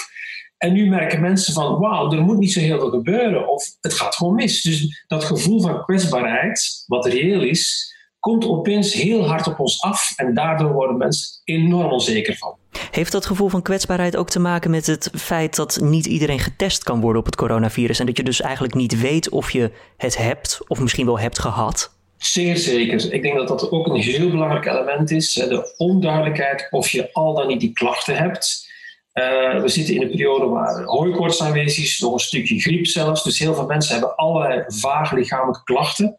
En 0.59 0.73
nu 0.73 0.89
merken 0.89 1.21
mensen 1.21 1.55
van, 1.55 1.79
wauw, 1.79 2.13
er 2.13 2.23
moet 2.23 2.39
niet 2.39 2.53
zo 2.53 2.61
heel 2.61 2.79
veel 2.79 2.91
gebeuren 2.91 3.49
of 3.49 3.65
het 3.81 3.95
gaat 3.95 4.15
gewoon 4.15 4.35
mis. 4.35 4.63
Dus 4.63 5.05
dat 5.07 5.25
gevoel 5.25 5.61
van 5.61 5.83
kwetsbaarheid, 5.83 6.85
wat 6.87 7.07
reëel 7.07 7.43
is, 7.43 7.94
komt 8.25 8.47
opeens 8.47 8.95
heel 8.95 9.27
hard 9.27 9.47
op 9.47 9.61
ons 9.61 9.83
af 9.83 10.13
en 10.17 10.35
daardoor 10.35 10.73
worden 10.73 10.97
mensen 10.97 11.41
enorm 11.45 11.93
onzeker 11.93 12.37
van. 12.37 12.57
Heeft 12.91 13.13
dat 13.13 13.27
gevoel 13.27 13.49
van 13.49 13.63
kwetsbaarheid 13.63 14.17
ook 14.17 14.29
te 14.29 14.39
maken 14.39 14.71
met 14.71 14.87
het 14.87 15.11
feit 15.15 15.57
dat 15.57 15.79
niet 15.83 16.07
iedereen 16.07 16.39
getest 16.39 16.85
kan 16.85 17.01
worden 17.01 17.21
op 17.21 17.27
het 17.27 17.37
coronavirus 17.37 17.99
en 17.99 18.07
dat 18.07 18.17
je 18.17 18.23
dus 18.23 18.41
eigenlijk 18.41 18.75
niet 18.75 19.01
weet 19.01 19.29
of 19.29 19.51
je 19.51 19.71
het 19.97 20.17
hebt 20.17 20.61
of 20.67 20.81
misschien 20.81 21.07
wel 21.07 21.19
hebt 21.19 21.39
gehad? 21.39 21.97
Zeer 22.17 22.57
zeker. 22.57 23.13
Ik 23.13 23.23
denk 23.23 23.37
dat 23.37 23.49
dat 23.49 23.71
ook 23.71 23.87
een 23.87 24.01
heel 24.01 24.31
belangrijk 24.31 24.67
element 24.67 25.11
is. 25.11 25.33
De 25.33 25.75
onduidelijkheid 25.77 26.69
of 26.71 26.89
je 26.89 27.13
al 27.13 27.35
dan 27.35 27.47
niet 27.47 27.61
die 27.61 27.73
klachten 27.73 28.17
hebt. 28.17 28.73
Uh, 29.15 29.61
we 29.61 29.69
zitten 29.69 29.95
in 29.95 30.03
een 30.03 30.11
periode 30.11 30.47
waar 30.47 30.83
hooikoorts 30.83 31.43
aanwezig 31.43 31.85
is, 31.85 31.99
nog 31.99 32.13
een 32.13 32.19
stukje 32.19 32.61
griep 32.61 32.87
zelfs. 32.87 33.23
Dus 33.23 33.39
heel 33.39 33.55
veel 33.55 33.67
mensen 33.67 33.93
hebben 33.93 34.17
allerlei 34.17 34.65
vage 34.67 35.15
lichamelijke 35.15 35.65
klachten. 35.65 36.19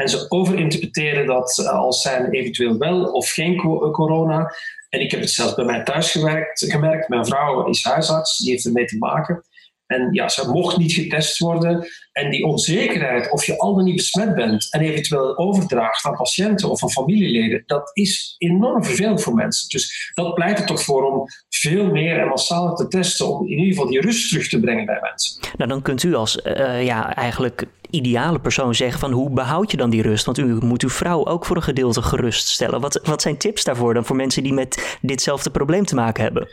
En 0.00 0.08
ze 0.08 0.26
overinterpreteren 0.28 1.26
dat 1.26 1.58
eh, 1.58 1.70
als 1.70 2.02
zijn 2.02 2.30
eventueel 2.30 2.78
wel 2.78 3.04
of 3.04 3.30
geen 3.30 3.56
corona. 3.92 4.54
En 4.88 5.00
ik 5.00 5.10
heb 5.10 5.20
het 5.20 5.30
zelfs 5.30 5.54
bij 5.54 5.64
mij 5.64 5.82
thuis 5.82 6.10
gewerkt, 6.10 6.64
gemerkt. 6.68 7.08
Mijn 7.08 7.26
vrouw 7.26 7.68
is 7.68 7.84
huisarts, 7.84 8.38
die 8.38 8.50
heeft 8.50 8.64
ermee 8.64 8.84
te 8.84 8.98
maken. 8.98 9.44
En 9.86 10.08
ja, 10.12 10.28
ze 10.28 10.50
mocht 10.50 10.76
niet 10.76 10.92
getest 10.92 11.38
worden. 11.38 11.88
En 12.12 12.30
die 12.30 12.44
onzekerheid 12.44 13.30
of 13.30 13.44
je 13.44 13.58
al 13.58 13.74
dan 13.74 13.84
niet 13.84 13.96
besmet 13.96 14.34
bent 14.34 14.72
en 14.72 14.80
eventueel 14.80 15.38
overdraagt 15.38 16.04
aan 16.04 16.16
patiënten 16.16 16.70
of 16.70 16.82
aan 16.82 16.90
familieleden, 16.90 17.62
dat 17.66 17.90
is 17.92 18.34
enorm 18.38 18.84
vervelend 18.84 19.22
voor 19.22 19.34
mensen. 19.34 19.68
Dus 19.68 20.12
dat 20.14 20.34
pleit 20.34 20.58
er 20.58 20.66
toch 20.66 20.82
voor 20.82 21.02
om 21.02 21.26
veel 21.60 21.90
meer 21.90 22.18
en 22.18 22.28
massaal 22.28 22.74
te 22.74 22.88
testen, 22.88 23.28
om 23.28 23.46
in 23.46 23.58
ieder 23.58 23.66
geval 23.66 23.86
die 23.86 24.00
rust 24.00 24.28
terug 24.28 24.48
te 24.48 24.60
brengen 24.60 24.86
bij 24.86 24.98
mensen. 25.00 25.40
Nou, 25.56 25.70
dan 25.70 25.82
kunt 25.82 26.02
u 26.02 26.14
als 26.14 26.40
uh, 26.44 26.84
ja, 26.84 27.14
eigenlijk 27.14 27.64
ideale 27.90 28.38
persoon 28.38 28.74
zeggen 28.74 29.00
van 29.00 29.12
hoe 29.12 29.30
behoud 29.30 29.70
je 29.70 29.76
dan 29.76 29.90
die 29.90 30.02
rust? 30.02 30.24
Want 30.24 30.38
u 30.38 30.58
moet 30.60 30.82
uw 30.82 30.88
vrouw 30.88 31.26
ook 31.26 31.46
voor 31.46 31.56
een 31.56 31.62
gedeelte 31.62 32.02
geruststellen. 32.02 32.80
Wat, 32.80 33.00
wat 33.04 33.22
zijn 33.22 33.36
tips 33.36 33.64
daarvoor 33.64 33.94
dan 33.94 34.04
voor 34.04 34.16
mensen 34.16 34.42
die 34.42 34.52
met 34.52 34.98
ditzelfde 35.00 35.50
probleem 35.50 35.84
te 35.84 35.94
maken 35.94 36.22
hebben? 36.22 36.48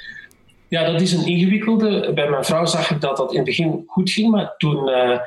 Ja, 0.68 0.92
dat 0.92 1.02
is 1.02 1.14
een 1.14 1.26
ingewikkelde. 1.26 2.12
Bij 2.14 2.30
mijn 2.30 2.46
vrouw 2.46 2.66
zag 2.66 2.92
ik 2.92 3.02
dat 3.02 3.18
dat 3.18 3.32
in 3.32 3.38
het 3.38 3.46
begin 3.46 3.84
goed 3.88 4.10
ging, 4.10 4.32
maar 4.32 4.54
toen. 4.58 4.90
Uh, 4.90 5.20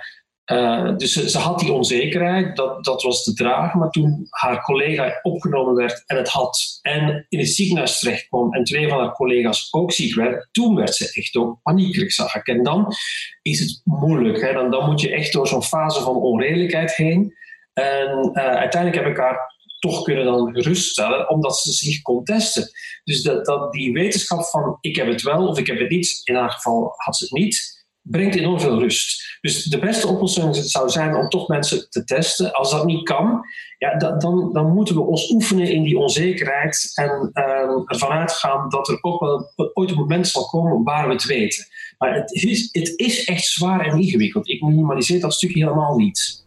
uh, 0.52 0.96
dus 0.96 1.12
ze, 1.12 1.38
had 1.38 1.58
die 1.58 1.72
onzekerheid, 1.72 2.56
dat, 2.56 2.84
dat 2.84 3.02
was 3.02 3.24
te 3.24 3.34
dragen. 3.34 3.78
Maar 3.78 3.90
toen 3.90 4.26
haar 4.30 4.62
collega 4.62 5.18
opgenomen 5.22 5.74
werd 5.74 6.02
en 6.06 6.16
het 6.16 6.28
had 6.28 6.78
en 6.82 7.26
in 7.28 7.38
het 7.38 7.48
ziekenhuis 7.48 7.98
terecht 7.98 8.28
kwam 8.28 8.54
en 8.54 8.64
twee 8.64 8.88
van 8.88 8.98
haar 8.98 9.12
collega's 9.12 9.68
ook 9.70 9.92
ziek 9.92 10.14
werden, 10.14 10.48
toen 10.52 10.74
werd 10.74 10.94
ze 10.94 11.12
echt 11.12 11.36
ook 11.36 11.62
paniekerig, 11.62 12.12
zag 12.12 12.34
ik. 12.34 12.46
En 12.46 12.62
dan 12.62 12.94
is 13.42 13.60
het 13.60 13.80
moeilijk. 13.84 14.40
Hè? 14.40 14.52
Dan, 14.52 14.70
dan 14.70 14.90
moet 14.90 15.00
je 15.00 15.10
echt 15.10 15.32
door 15.32 15.46
zo'n 15.46 15.62
fase 15.62 16.00
van 16.00 16.16
onredelijkheid 16.16 16.94
heen. 16.94 17.34
En 17.72 18.30
uh, 18.32 18.42
uiteindelijk 18.42 19.02
heb 19.02 19.12
ik 19.12 19.20
haar 19.20 19.56
toch 19.78 20.02
kunnen 20.02 20.24
dan 20.24 20.52
geruststellen, 20.52 21.30
omdat 21.30 21.58
ze 21.58 21.72
zich 21.72 22.02
kon 22.02 22.24
testen. 22.24 22.70
Dus 23.04 23.22
dat, 23.22 23.44
dat 23.44 23.72
die 23.72 23.92
wetenschap 23.92 24.44
van 24.44 24.78
ik 24.80 24.96
heb 24.96 25.06
het 25.06 25.22
wel 25.22 25.46
of 25.46 25.58
ik 25.58 25.66
heb 25.66 25.78
het 25.78 25.90
niet, 25.90 26.20
in 26.24 26.34
haar 26.34 26.50
geval 26.50 26.92
had 26.96 27.16
ze 27.16 27.24
het 27.24 27.32
niet, 27.32 27.77
brengt 28.10 28.36
enorm 28.36 28.60
veel 28.60 28.78
rust. 28.78 29.38
Dus 29.40 29.64
de 29.64 29.78
beste 29.78 30.06
oplossing 30.06 30.56
zou 30.56 30.88
zijn 30.88 31.16
om 31.16 31.28
toch 31.28 31.48
mensen 31.48 31.90
te 31.90 32.04
testen. 32.04 32.52
Als 32.52 32.70
dat 32.70 32.84
niet 32.84 33.02
kan, 33.02 33.40
ja, 33.78 33.96
dan, 33.96 34.52
dan 34.52 34.72
moeten 34.72 34.94
we 34.94 35.00
ons 35.00 35.30
oefenen 35.30 35.70
in 35.72 35.82
die 35.82 35.98
onzekerheid 35.98 36.90
en 36.94 37.10
um, 37.10 37.82
ervan 37.86 38.10
uitgaan 38.10 38.68
dat 38.68 38.88
er 38.88 38.98
ook 39.00 39.20
wel 39.20 39.52
ooit 39.72 39.90
een 39.90 39.96
moment 39.96 40.28
zal 40.28 40.48
komen 40.48 40.82
waar 40.82 41.06
we 41.06 41.12
het 41.12 41.24
weten. 41.24 41.66
Maar 41.98 42.14
het 42.14 42.32
is, 42.32 42.68
het 42.72 42.92
is 42.96 43.24
echt 43.24 43.44
zwaar 43.44 43.86
en 43.86 44.00
ingewikkeld. 44.00 44.48
Ik 44.48 44.62
minimaliseer 44.62 45.20
dat 45.20 45.34
stukje 45.34 45.62
helemaal 45.62 45.96
niet. 45.96 46.46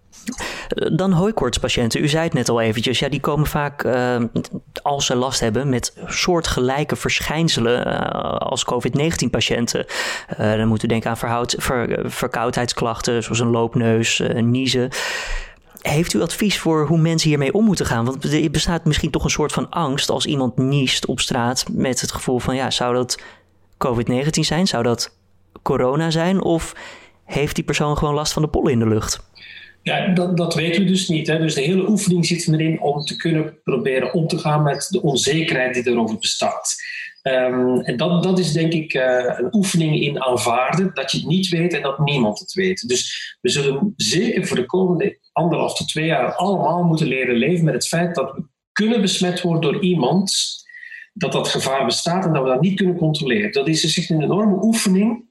Dan 0.94 1.12
hooikoortspatiënten. 1.12 2.04
U 2.04 2.08
zei 2.08 2.24
het 2.24 2.34
net 2.34 2.50
al 2.50 2.62
eventjes. 2.62 3.00
Ja, 3.00 3.10
die 3.10 3.20
komen 3.20 3.48
vaak, 3.48 3.84
uh, 3.84 4.16
als 4.82 5.06
ze 5.06 5.16
last 5.16 5.40
hebben, 5.40 5.70
met 5.70 5.94
soortgelijke 6.06 6.96
verschijnselen 6.96 7.88
uh, 7.88 8.00
als 8.38 8.66
COVID-19-patiënten. 8.66 9.86
Uh, 10.32 10.38
dan 10.38 10.68
moeten 10.68 10.88
we 10.88 10.94
denken 10.94 11.10
aan 11.10 11.46
verkoudheidsklachten, 12.12 13.24
zoals 13.24 13.40
een 13.40 13.50
loopneus, 13.50 14.22
niezen. 14.34 14.90
Heeft 15.82 16.14
u 16.14 16.22
advies 16.22 16.60
voor 16.60 16.88
hoe 16.88 16.98
mensen 16.98 17.30
hiermee 17.30 17.54
om 17.54 17.66
moeten 17.66 17.86
gaan? 17.86 18.06
Want 18.06 18.24
er 18.24 18.52
bestaat 18.52 18.86
misschien 18.86 19.12
toch 19.12 19.24
een 19.24 19.30
soort 19.30 19.52
van 19.52 19.70
angst 19.70 20.10
als 20.10 20.26
iemand 20.26 20.58
niest 20.58 21.06
op 21.06 21.20
straat 21.20 21.66
met 21.72 22.02
het 22.02 22.12
gevoel 22.12 22.40
van, 22.40 22.56
ja, 22.56 22.70
zou 22.70 22.94
dat 22.96 23.22
COVID-19 23.88 24.30
zijn? 24.30 24.68
Zou 24.68 24.84
dat 24.84 25.16
corona 25.62 26.10
zijn? 26.10 26.42
Of 26.42 26.76
heeft 27.26 27.56
die 27.56 27.64
persoon 27.64 27.98
gewoon 27.98 28.14
last 28.14 28.34
van 28.34 28.42
de 28.42 28.48
pollen 28.48 28.72
in 28.72 28.80
de 28.80 28.88
lucht? 28.88 29.30
Ja, 29.84 30.08
dat, 30.08 30.38
dat 30.38 30.56
weten 30.56 30.82
we 30.82 30.88
dus 30.88 31.08
niet. 31.08 31.28
Hè. 31.28 31.38
Dus 31.38 31.54
de 31.54 31.62
hele 31.62 31.90
oefening 31.90 32.26
zit 32.26 32.48
erin 32.48 32.82
om 32.82 33.02
te 33.02 33.16
kunnen 33.16 33.62
proberen 33.64 34.14
om 34.14 34.28
te 34.28 34.38
gaan 34.38 34.64
met 34.64 34.88
de 34.90 35.02
onzekerheid 35.02 35.74
die 35.74 35.90
erover 35.90 36.18
bestaat. 36.18 36.76
Um, 37.24 37.82
en 37.82 37.98
dat, 37.98 38.24
dat 38.24 38.40
is 38.40 38.52
denk 38.52 38.74
ik 38.74 38.94
uh, 38.94 39.36
een 39.38 39.56
oefening 39.56 40.02
in 40.02 40.22
aanvaarden 40.22 40.92
dat 40.94 41.12
je 41.12 41.18
het 41.18 41.28
niet 41.28 41.50
weet 41.50 41.74
en 41.74 41.82
dat 41.82 42.00
niemand 42.00 42.40
het 42.40 42.54
weet. 42.54 42.88
Dus 42.88 43.36
we 43.42 43.50
zullen 43.50 43.94
zeker 43.96 44.48
voor 44.48 44.58
de 44.58 44.66
komende 44.66 45.20
anderhalf 45.32 45.76
tot 45.76 45.88
twee 45.88 46.06
jaar 46.06 46.34
allemaal 46.34 46.84
moeten 46.84 47.08
leren 47.08 47.36
leven 47.36 47.66
met 47.66 47.74
het 47.74 47.88
feit 47.88 48.16
dat 48.16 48.32
we 48.36 48.44
kunnen 48.72 49.02
besmet 49.02 49.42
worden 49.42 49.72
door 49.72 49.82
iemand, 49.82 50.34
dat 51.14 51.32
dat 51.32 51.48
gevaar 51.48 51.86
bestaat 51.86 52.26
en 52.26 52.34
dat 52.34 52.44
we 52.44 52.50
dat 52.50 52.62
niet 52.62 52.76
kunnen 52.76 52.98
controleren. 52.98 53.52
Dat 53.52 53.68
is 53.68 53.82
dus 53.82 53.98
echt 53.98 54.10
een 54.10 54.24
enorme 54.24 54.64
oefening 54.64 55.30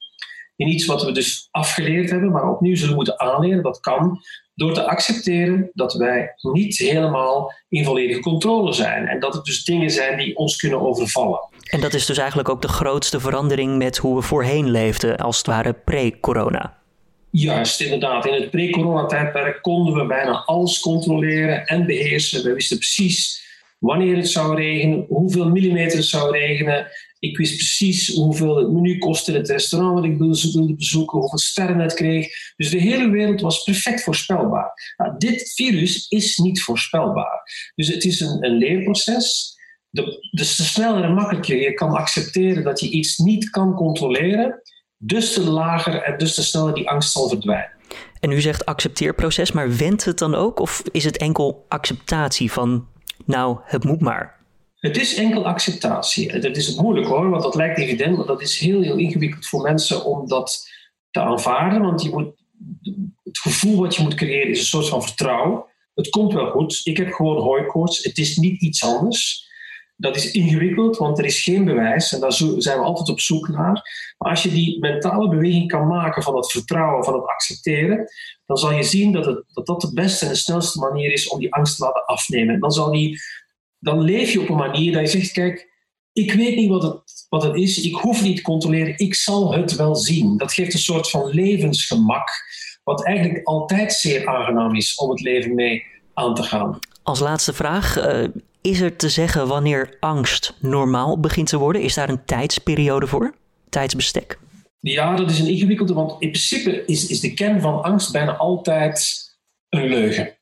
in 0.61 0.69
iets 0.69 0.87
wat 0.87 1.05
we 1.05 1.13
dus 1.13 1.49
afgeleerd 1.51 2.11
hebben, 2.11 2.31
maar 2.31 2.51
opnieuw 2.51 2.77
zullen 2.77 2.95
moeten 2.95 3.21
aanleren. 3.21 3.63
Dat 3.63 3.81
kan 3.81 4.21
door 4.55 4.73
te 4.73 4.87
accepteren 4.87 5.71
dat 5.73 5.95
wij 5.95 6.35
niet 6.53 6.79
helemaal 6.79 7.53
in 7.69 7.85
volledige 7.85 8.21
controle 8.21 8.73
zijn. 8.73 9.07
En 9.07 9.21
dat 9.21 9.35
het 9.35 9.45
dus 9.45 9.65
dingen 9.65 9.91
zijn 9.91 10.19
die 10.19 10.37
ons 10.37 10.57
kunnen 10.57 10.81
overvallen. 10.81 11.41
En 11.65 11.81
dat 11.81 11.95
is 11.95 12.07
dus 12.07 12.19
eigenlijk 12.19 12.49
ook 12.49 12.63
de 12.63 12.69
grootste 12.69 13.21
verandering 13.21 13.79
met 13.79 13.97
hoe 13.97 14.15
we 14.15 14.23
voorheen 14.23 14.71
leefden, 14.71 15.17
als 15.17 15.37
het 15.37 15.47
ware 15.47 15.73
pre-corona. 15.73 16.79
Juist, 17.31 17.81
inderdaad. 17.81 18.27
In 18.27 18.35
het 18.35 18.51
pre-corona-tijdperk 18.51 19.63
konden 19.63 19.95
we 19.95 20.07
bijna 20.07 20.43
alles 20.45 20.81
controleren 20.81 21.67
en 21.67 21.87
beheersen. 21.87 22.43
We 22.43 22.53
wisten 22.53 22.79
precies 22.79 23.49
wanneer 23.79 24.17
het 24.17 24.29
zou 24.29 24.57
regenen, 24.57 25.05
hoeveel 25.09 25.49
millimeter 25.49 25.99
het 25.99 26.07
zou 26.07 26.39
regenen. 26.39 26.87
Ik 27.21 27.37
wist 27.37 27.57
precies 27.57 28.15
hoeveel 28.15 28.57
het 28.57 28.71
menu 28.71 28.99
kostte 28.99 29.33
in 29.33 29.39
het 29.39 29.51
restaurant 29.51 29.95
wat 29.95 30.05
ik 30.05 30.19
wilde 30.19 30.75
bezoeken, 30.75 31.19
hoeveel 31.19 31.39
sterren 31.39 31.79
het 31.79 31.95
kreeg. 31.95 32.29
Dus 32.57 32.71
de 32.71 32.79
hele 32.79 33.11
wereld 33.11 33.41
was 33.41 33.63
perfect 33.63 34.03
voorspelbaar. 34.03 34.95
Nou, 34.97 35.15
dit 35.19 35.53
virus 35.55 36.09
is 36.09 36.37
niet 36.37 36.63
voorspelbaar. 36.63 37.43
Dus 37.75 37.89
het 37.89 38.05
is 38.05 38.21
een, 38.21 38.45
een 38.45 38.57
leerproces. 38.57 39.59
De, 39.91 40.29
dus 40.31 40.57
te 40.57 40.65
sneller 40.65 41.05
en 41.05 41.15
makkelijker 41.15 41.57
je 41.57 41.75
kan 41.75 41.91
accepteren 41.91 42.65
dat 42.65 42.81
je 42.81 42.91
iets 42.91 43.19
niet 43.19 43.51
kan 43.51 43.75
controleren, 43.75 44.63
dus 44.97 45.33
te 45.33 45.43
lager 45.43 46.03
en 46.03 46.19
dus 46.19 46.35
te 46.35 46.43
sneller 46.43 46.75
die 46.75 46.91
angst 46.91 47.13
zal 47.13 47.29
verdwijnen. 47.29 47.73
En 48.21 48.31
u 48.31 48.41
zegt 48.41 48.65
accepteerproces, 48.65 49.53
maar 49.53 49.77
wendt 49.77 50.05
het 50.05 50.19
dan 50.19 50.35
ook? 50.35 50.59
Of 50.61 50.83
is 50.93 51.05
het 51.05 51.17
enkel 51.17 51.65
acceptatie 51.69 52.53
van, 52.53 52.89
nou, 53.25 53.59
het 53.65 53.85
moet 53.85 54.01
maar? 54.01 54.40
Het 54.81 54.97
is 54.97 55.15
enkel 55.15 55.47
acceptatie. 55.47 56.39
Dat 56.41 56.57
is 56.57 56.75
moeilijk 56.75 57.07
hoor, 57.07 57.31
want 57.31 57.43
dat 57.43 57.55
lijkt 57.55 57.79
evident, 57.79 58.17
maar 58.17 58.27
dat 58.27 58.43
is 58.43 58.59
heel, 58.59 58.83
heel 58.83 58.97
ingewikkeld 58.97 59.47
voor 59.47 59.63
mensen 59.63 60.05
om 60.05 60.29
dat 60.29 60.69
te 61.11 61.21
aanvaarden. 61.21 61.83
Want 61.83 62.03
je 62.03 62.11
moet, 62.11 62.33
het 63.23 63.39
gevoel 63.39 63.81
wat 63.81 63.95
je 63.95 64.03
moet 64.03 64.15
creëren 64.15 64.51
is 64.51 64.59
een 64.59 64.65
soort 64.65 64.89
van 64.89 65.03
vertrouwen. 65.03 65.65
Het 65.95 66.09
komt 66.09 66.33
wel 66.33 66.51
goed. 66.51 66.81
Ik 66.85 66.97
heb 66.97 67.13
gewoon 67.13 67.43
hooikoorts. 67.43 68.05
Het 68.05 68.19
is 68.19 68.37
niet 68.37 68.63
iets 68.63 68.85
anders. 68.85 69.49
Dat 69.97 70.17
is 70.17 70.31
ingewikkeld, 70.31 70.97
want 70.97 71.19
er 71.19 71.25
is 71.25 71.43
geen 71.43 71.65
bewijs 71.65 72.13
en 72.13 72.21
daar 72.21 72.33
zijn 72.33 72.79
we 72.79 72.85
altijd 72.85 73.09
op 73.09 73.21
zoek 73.21 73.49
naar. 73.49 73.73
Maar 74.19 74.31
als 74.31 74.43
je 74.43 74.51
die 74.51 74.79
mentale 74.79 75.29
beweging 75.29 75.69
kan 75.69 75.87
maken 75.87 76.23
van 76.23 76.37
het 76.37 76.51
vertrouwen, 76.51 77.05
van 77.05 77.15
het 77.15 77.27
accepteren, 77.27 78.11
dan 78.47 78.57
zal 78.57 78.73
je 78.73 78.83
zien 78.83 79.13
dat 79.13 79.27
het, 79.27 79.45
dat, 79.53 79.67
dat 79.67 79.81
de 79.81 79.93
beste 79.93 80.25
en 80.25 80.31
de 80.31 80.37
snelste 80.37 80.79
manier 80.79 81.13
is 81.13 81.29
om 81.29 81.39
die 81.39 81.55
angst 81.55 81.77
te 81.77 81.85
laten 81.85 82.07
afnemen. 82.07 82.55
En 82.55 82.61
dan 82.61 82.71
zal 82.71 82.91
die 82.91 83.21
dan 83.81 84.01
leef 84.01 84.33
je 84.33 84.41
op 84.41 84.49
een 84.49 84.57
manier 84.57 84.93
dat 84.93 85.13
je 85.13 85.19
zegt: 85.19 85.33
kijk, 85.33 85.69
ik 86.13 86.33
weet 86.33 86.57
niet 86.57 86.69
wat 86.69 86.83
het, 86.83 87.27
wat 87.29 87.43
het 87.43 87.55
is, 87.55 87.81
ik 87.81 87.95
hoef 87.95 88.23
niet 88.23 88.37
te 88.37 88.43
controleren, 88.43 88.99
ik 88.99 89.15
zal 89.15 89.55
het 89.55 89.77
wel 89.77 89.95
zien. 89.95 90.37
Dat 90.37 90.53
geeft 90.53 90.73
een 90.73 90.79
soort 90.79 91.11
van 91.11 91.31
levensgemak, 91.31 92.29
wat 92.85 93.05
eigenlijk 93.05 93.47
altijd 93.47 93.93
zeer 93.93 94.27
aangenaam 94.27 94.75
is 94.75 94.95
om 94.95 95.11
het 95.11 95.21
leven 95.21 95.55
mee 95.55 95.85
aan 96.15 96.35
te 96.35 96.43
gaan. 96.43 96.79
Als 97.03 97.21
laatste 97.21 97.53
vraag. 97.53 97.99
Uh, 97.99 98.29
is 98.63 98.81
er 98.81 98.97
te 98.97 99.09
zeggen 99.09 99.47
wanneer 99.47 99.97
angst 100.01 100.55
normaal 100.59 101.21
begint 101.21 101.49
te 101.49 101.59
worden? 101.59 101.83
Is 101.83 101.95
daar 101.95 102.09
een 102.09 102.25
tijdsperiode 102.25 103.07
voor? 103.07 103.35
Tijdsbestek? 103.69 104.39
Ja, 104.81 105.17
dat 105.17 105.31
is 105.31 105.39
een 105.39 105.49
ingewikkelde, 105.49 105.95
want 105.95 106.11
in 106.13 106.29
principe 106.29 106.85
is, 106.87 107.07
is 107.07 107.21
de 107.21 107.35
kern 107.35 107.61
van 107.61 107.83
angst 107.83 108.13
bijna 108.13 108.37
altijd 108.37 109.29
een 109.69 109.89
leugen. 109.89 110.39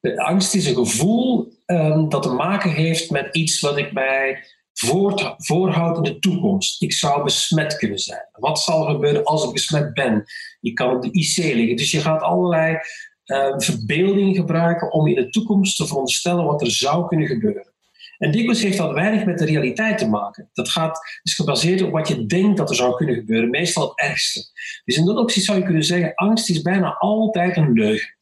De 0.00 0.24
angst 0.24 0.54
is 0.54 0.66
een 0.66 0.74
gevoel 0.74 1.52
um, 1.66 2.08
dat 2.08 2.22
te 2.22 2.32
maken 2.32 2.70
heeft 2.70 3.10
met 3.10 3.36
iets 3.36 3.60
wat 3.60 3.76
ik 3.78 3.92
mij 3.92 4.44
voort, 4.72 5.34
voorhoud 5.36 5.96
in 5.96 6.02
de 6.02 6.18
toekomst. 6.18 6.82
Ik 6.82 6.92
zou 6.92 7.22
besmet 7.22 7.76
kunnen 7.76 7.98
zijn. 7.98 8.28
Wat 8.32 8.58
zal 8.58 8.86
er 8.86 8.94
gebeuren 8.94 9.24
als 9.24 9.44
ik 9.44 9.52
besmet 9.52 9.94
ben? 9.94 10.24
Ik 10.60 10.74
kan 10.74 10.96
op 10.96 11.02
de 11.02 11.12
IC 11.12 11.36
liggen. 11.36 11.76
Dus 11.76 11.90
je 11.90 12.00
gaat 12.00 12.22
allerlei 12.22 12.78
uh, 13.26 13.54
verbeeldingen 13.56 14.34
gebruiken 14.34 14.92
om 14.92 15.06
in 15.06 15.14
de 15.14 15.28
toekomst 15.28 15.76
te 15.76 15.86
veronderstellen 15.86 16.44
wat 16.44 16.60
er 16.60 16.70
zou 16.70 17.06
kunnen 17.06 17.26
gebeuren. 17.26 17.72
En 18.18 18.30
dikwijls 18.30 18.62
heeft 18.62 18.78
dat 18.78 18.92
weinig 18.92 19.24
met 19.24 19.38
de 19.38 19.44
realiteit 19.44 19.98
te 19.98 20.08
maken. 20.08 20.50
Dat 20.52 20.68
gaat, 20.68 21.20
is 21.22 21.34
gebaseerd 21.34 21.82
op 21.82 21.90
wat 21.90 22.08
je 22.08 22.26
denkt 22.26 22.56
dat 22.56 22.70
er 22.70 22.76
zou 22.76 22.96
kunnen 22.96 23.14
gebeuren, 23.14 23.50
meestal 23.50 23.88
het 23.88 24.00
ergste. 24.00 24.44
Dus 24.84 24.96
in 24.96 25.04
dat 25.04 25.16
opzicht 25.16 25.46
zou 25.46 25.58
je 25.58 25.64
kunnen 25.64 25.84
zeggen, 25.84 26.14
angst 26.14 26.50
is 26.50 26.62
bijna 26.62 26.94
altijd 26.94 27.56
een 27.56 27.72
leugen. 27.72 28.16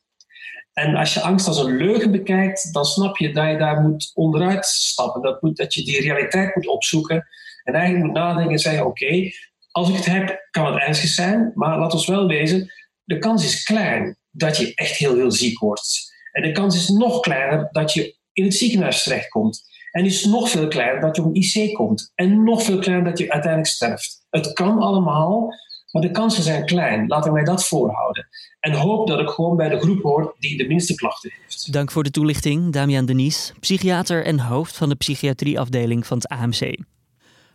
En 0.73 0.95
als 0.95 1.15
je 1.15 1.21
angst 1.21 1.47
als 1.47 1.59
een 1.59 1.77
leugen 1.77 2.11
bekijkt, 2.11 2.73
dan 2.73 2.85
snap 2.85 3.17
je 3.17 3.33
dat 3.33 3.51
je 3.51 3.57
daar 3.57 3.81
moet 3.81 4.11
onderuit 4.15 4.65
stappen. 4.65 5.23
Dat, 5.23 5.43
moet, 5.43 5.57
dat 5.57 5.75
je 5.75 5.85
die 5.85 6.01
realiteit 6.01 6.55
moet 6.55 6.67
opzoeken. 6.67 7.27
En 7.63 7.75
eigenlijk 7.75 8.05
moet 8.05 8.15
nadenken 8.15 8.53
en 8.53 8.59
zeggen: 8.59 8.87
oké, 8.87 9.31
als 9.71 9.89
ik 9.89 9.95
het 9.95 10.05
heb, 10.05 10.49
kan 10.51 10.73
het 10.73 10.83
ernstig 10.83 11.11
zijn. 11.11 11.53
Maar 11.55 11.79
laat 11.79 11.93
ons 11.93 12.07
wel 12.07 12.27
wezen: 12.27 12.73
de 13.05 13.19
kans 13.19 13.45
is 13.45 13.65
klein 13.65 14.17
dat 14.31 14.57
je 14.57 14.75
echt 14.75 14.97
heel, 14.97 15.15
heel 15.15 15.31
ziek 15.31 15.59
wordt. 15.59 16.13
En 16.33 16.43
de 16.43 16.53
kans 16.53 16.77
is 16.77 16.89
nog 16.89 17.21
kleiner 17.21 17.69
dat 17.71 17.93
je 17.93 18.17
in 18.33 18.45
het 18.45 18.55
ziekenhuis 18.55 19.03
terechtkomt. 19.03 19.71
En 19.91 20.05
is 20.05 20.25
nog 20.25 20.51
veel 20.51 20.69
kleiner 20.69 21.01
dat 21.01 21.17
je 21.17 21.23
op 21.23 21.29
een 21.29 21.43
IC 21.43 21.75
komt. 21.75 22.13
En 22.15 22.45
nog 22.45 22.63
veel 22.63 22.79
kleiner 22.79 23.05
dat 23.05 23.19
je 23.19 23.31
uiteindelijk 23.31 23.73
sterft. 23.73 24.27
Het 24.31 24.53
kan 24.53 24.79
allemaal, 24.79 25.55
Maar 25.93 26.03
de 26.03 26.11
kansen 26.11 26.43
zijn 26.43 26.67
klein. 26.67 27.07
Laat 27.07 27.27
ik 27.27 27.33
mij 27.33 27.45
dat 27.45 27.67
voorhouden. 27.67 28.27
En 28.61 28.73
hoop 28.73 29.07
dat 29.07 29.21
ik 29.21 29.29
gewoon 29.29 29.57
bij 29.57 29.69
de 29.69 29.81
groep 29.81 30.03
hoor 30.03 30.35
die 30.39 30.57
de 30.57 30.67
minste 30.67 30.95
klachten 30.95 31.33
heeft. 31.41 31.73
Dank 31.73 31.91
voor 31.91 32.03
de 32.03 32.11
toelichting, 32.11 32.73
Damian 32.73 33.05
Denies, 33.05 33.53
psychiater 33.61 34.25
en 34.25 34.39
hoofd 34.39 34.77
van 34.77 34.89
de 34.89 34.95
psychiatrieafdeling 34.95 36.07
van 36.07 36.17
het 36.17 36.29
AMC. 36.29 36.77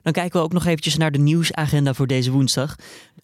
Dan 0.02 0.14
kijken 0.14 0.40
we 0.40 0.46
ook 0.46 0.54
nog 0.54 0.66
eventjes 0.66 0.98
naar 0.98 1.12
de 1.12 1.20
nieuwsagenda 1.20 1.94
voor 1.94 2.08
deze 2.08 2.32
woensdag. 2.32 2.76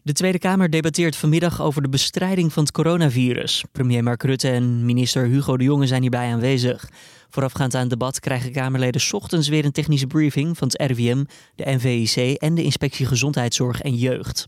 De 0.01 0.13
Tweede 0.13 0.39
Kamer 0.39 0.69
debatteert 0.69 1.15
vanmiddag 1.15 1.61
over 1.61 1.81
de 1.81 1.89
bestrijding 1.89 2.53
van 2.53 2.63
het 2.63 2.71
coronavirus. 2.71 3.63
Premier 3.71 4.03
Mark 4.03 4.23
Rutte 4.23 4.49
en 4.49 4.85
minister 4.85 5.25
Hugo 5.25 5.57
de 5.57 5.63
Jonge 5.63 5.87
zijn 5.87 6.01
hierbij 6.01 6.31
aanwezig. 6.31 6.89
Voorafgaand 7.29 7.75
aan 7.75 7.81
het 7.81 7.89
debat 7.89 8.19
krijgen 8.19 8.51
Kamerleden 8.51 9.13
ochtends 9.13 9.47
weer 9.47 9.65
een 9.65 9.71
technische 9.71 10.07
briefing 10.07 10.57
van 10.57 10.67
het 10.67 10.81
RIVM, 10.81 11.23
de 11.55 11.65
NVIC 11.65 12.37
en 12.37 12.55
de 12.55 12.63
Inspectie 12.63 13.05
Gezondheidszorg 13.05 13.81
en 13.81 13.95
Jeugd. 13.95 14.47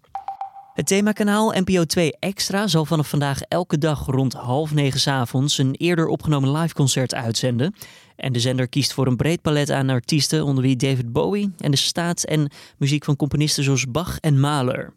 Het 0.75 0.87
themakanaal 0.87 1.51
NPO 1.51 1.83
2 1.83 2.15
Extra 2.19 2.67
zal 2.67 2.85
vanaf 2.85 3.09
vandaag 3.09 3.41
elke 3.41 3.77
dag 3.77 4.05
rond 4.05 4.33
half 4.33 4.73
negen 4.73 4.99
s 4.99 5.07
avonds 5.07 5.57
een 5.57 5.75
eerder 5.75 6.07
opgenomen 6.07 6.51
liveconcert 6.51 7.13
uitzenden. 7.13 7.75
En 8.15 8.33
de 8.33 8.39
zender 8.39 8.67
kiest 8.67 8.93
voor 8.93 9.07
een 9.07 9.15
breed 9.15 9.41
palet 9.41 9.69
aan 9.69 9.89
artiesten, 9.89 10.43
onder 10.43 10.63
wie 10.63 10.75
David 10.75 11.11
Bowie 11.11 11.51
en 11.57 11.71
de 11.71 11.77
staat 11.77 12.23
en 12.23 12.51
muziek 12.77 13.05
van 13.05 13.15
componisten 13.15 13.63
zoals 13.63 13.91
Bach 13.91 14.19
en 14.19 14.39
Mahler. 14.39 14.93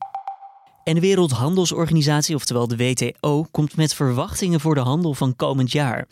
En 0.85 0.95
de 0.95 1.01
Wereldhandelsorganisatie, 1.01 2.35
oftewel 2.35 2.69
de 2.69 2.77
WTO, 2.77 3.47
komt 3.51 3.77
met 3.77 3.95
verwachtingen 3.95 4.61
voor 4.61 4.75
de 4.75 4.81
handel 4.81 5.15
van 5.15 5.37
komend 5.37 5.73
jaar. 5.73 6.07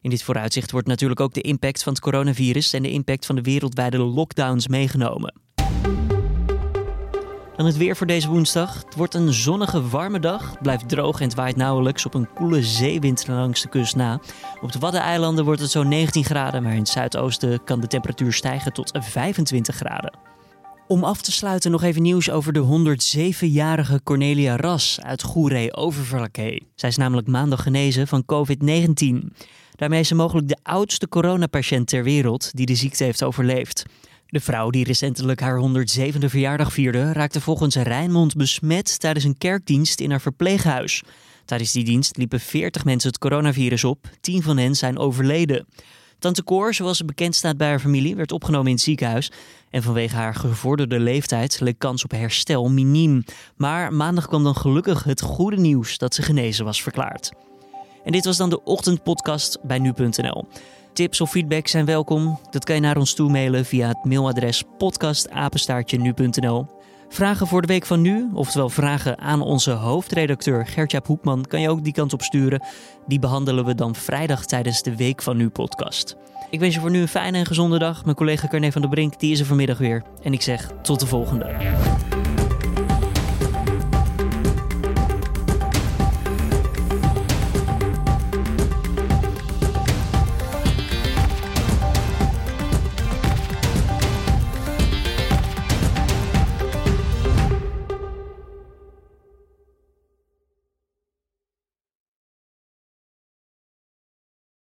In 0.00 0.10
dit 0.10 0.22
vooruitzicht 0.22 0.70
wordt 0.70 0.86
natuurlijk 0.86 1.20
ook 1.20 1.34
de 1.34 1.40
impact 1.40 1.82
van 1.82 1.92
het 1.92 2.02
coronavirus 2.02 2.72
en 2.72 2.82
de 2.82 2.90
impact 2.90 3.26
van 3.26 3.34
de 3.34 3.42
wereldwijde 3.42 3.98
lockdowns 3.98 4.68
meegenomen. 4.68 5.34
Dan 7.60 7.68
het 7.68 7.78
weer 7.78 7.96
voor 7.96 8.06
deze 8.06 8.28
woensdag. 8.28 8.74
Het 8.84 8.94
wordt 8.94 9.14
een 9.14 9.32
zonnige, 9.32 9.88
warme 9.88 10.20
dag. 10.20 10.60
Blijft 10.62 10.88
droog 10.88 11.20
en 11.20 11.26
het 11.26 11.34
waait 11.34 11.56
nauwelijks 11.56 12.06
op 12.06 12.14
een 12.14 12.32
koele 12.34 12.62
zeewind 12.62 13.26
langs 13.28 13.62
de 13.62 13.68
kust 13.68 13.96
na. 13.96 14.20
Op 14.60 14.72
de 14.72 14.78
Waddeneilanden 14.78 15.44
wordt 15.44 15.60
het 15.60 15.70
zo'n 15.70 15.88
19 15.88 16.24
graden, 16.24 16.62
maar 16.62 16.72
in 16.72 16.78
het 16.78 16.88
zuidoosten 16.88 17.64
kan 17.64 17.80
de 17.80 17.86
temperatuur 17.86 18.32
stijgen 18.32 18.72
tot 18.72 18.90
25 19.00 19.74
graden. 19.76 20.18
Om 20.86 21.04
af 21.04 21.22
te 21.22 21.32
sluiten 21.32 21.70
nog 21.70 21.82
even 21.82 22.02
nieuws 22.02 22.30
over 22.30 22.52
de 22.52 22.96
107-jarige 23.38 24.00
Cornelia 24.02 24.56
Ras 24.56 24.98
uit 25.02 25.22
Goeree 25.22 25.74
Oververlaké. 25.74 26.58
Zij 26.74 26.88
is 26.88 26.96
namelijk 26.96 27.26
maandag 27.26 27.62
genezen 27.62 28.06
van 28.06 28.24
COVID-19. 28.24 29.36
Daarmee 29.76 30.00
is 30.00 30.08
ze 30.08 30.14
mogelijk 30.14 30.48
de 30.48 30.58
oudste 30.62 31.08
coronapatiënt 31.08 31.88
ter 31.88 32.04
wereld 32.04 32.50
die 32.52 32.66
de 32.66 32.74
ziekte 32.74 33.04
heeft 33.04 33.24
overleefd. 33.24 33.84
De 34.30 34.40
vrouw 34.40 34.70
die 34.70 34.84
recentelijk 34.84 35.40
haar 35.40 35.60
107e 35.60 36.24
verjaardag 36.24 36.72
vierde, 36.72 37.12
raakte 37.12 37.40
volgens 37.40 37.76
Rijnmond 37.76 38.36
besmet 38.36 39.00
tijdens 39.00 39.24
een 39.24 39.38
kerkdienst 39.38 40.00
in 40.00 40.10
haar 40.10 40.20
verpleeghuis. 40.20 41.02
Tijdens 41.44 41.72
die 41.72 41.84
dienst 41.84 42.16
liepen 42.16 42.40
40 42.40 42.84
mensen 42.84 43.10
het 43.10 43.18
coronavirus 43.18 43.84
op, 43.84 44.08
10 44.20 44.42
van 44.42 44.56
hen 44.56 44.74
zijn 44.74 44.98
overleden. 44.98 45.66
Tante 46.18 46.44
Cor, 46.44 46.74
zoals 46.74 46.96
ze 46.96 47.04
bekend 47.04 47.34
staat 47.34 47.56
bij 47.56 47.68
haar 47.68 47.80
familie, 47.80 48.16
werd 48.16 48.32
opgenomen 48.32 48.66
in 48.66 48.72
het 48.72 48.82
ziekenhuis. 48.82 49.32
En 49.70 49.82
vanwege 49.82 50.16
haar 50.16 50.34
gevorderde 50.34 51.00
leeftijd 51.00 51.60
leek 51.60 51.78
kans 51.78 52.04
op 52.04 52.10
herstel 52.10 52.70
miniem. 52.70 53.24
Maar 53.56 53.92
maandag 53.92 54.26
kwam 54.26 54.44
dan 54.44 54.56
gelukkig 54.56 55.04
het 55.04 55.20
goede 55.20 55.56
nieuws 55.56 55.98
dat 55.98 56.14
ze 56.14 56.22
genezen 56.22 56.64
was 56.64 56.82
verklaard. 56.82 57.32
En 58.04 58.12
dit 58.12 58.24
was 58.24 58.36
dan 58.36 58.50
de 58.50 58.64
ochtendpodcast 58.64 59.58
bij 59.62 59.78
nu.nl. 59.78 60.48
Tips 61.00 61.20
of 61.20 61.30
feedback 61.30 61.68
zijn 61.68 61.84
welkom. 61.84 62.38
Dat 62.50 62.64
kan 62.64 62.74
je 62.74 62.80
naar 62.80 62.96
ons 62.96 63.14
toe 63.14 63.30
mailen 63.30 63.64
via 63.64 63.88
het 63.88 64.04
mailadres 64.04 64.62
podcastapenstaartje.nu.nl. 64.78 66.66
Vragen 67.08 67.46
voor 67.46 67.60
de 67.60 67.66
week 67.66 67.86
van 67.86 68.00
nu, 68.00 68.30
oftewel 68.34 68.68
vragen 68.68 69.18
aan 69.18 69.40
onze 69.40 69.70
hoofdredacteur 69.70 70.66
Gertjaap 70.66 71.06
Hoekman, 71.06 71.44
kan 71.46 71.60
je 71.60 71.68
ook 71.68 71.84
die 71.84 71.92
kant 71.92 72.12
op 72.12 72.22
sturen. 72.22 72.62
Die 73.06 73.18
behandelen 73.18 73.64
we 73.64 73.74
dan 73.74 73.94
vrijdag 73.94 74.46
tijdens 74.46 74.82
de 74.82 74.96
Week 74.96 75.22
van 75.22 75.36
Nu 75.36 75.48
podcast. 75.48 76.16
Ik 76.50 76.60
wens 76.60 76.74
je 76.74 76.80
voor 76.80 76.90
nu 76.90 77.00
een 77.00 77.08
fijne 77.08 77.38
en 77.38 77.46
gezonde 77.46 77.78
dag. 77.78 78.04
Mijn 78.04 78.16
collega 78.16 78.48
Carne 78.48 78.72
van 78.72 78.80
der 78.80 78.90
Brink 78.90 79.20
die 79.20 79.32
is 79.32 79.40
er 79.40 79.46
vanmiddag 79.46 79.78
weer. 79.78 80.02
En 80.22 80.32
ik 80.32 80.42
zeg 80.42 80.70
tot 80.82 81.00
de 81.00 81.06
volgende. 81.06 81.56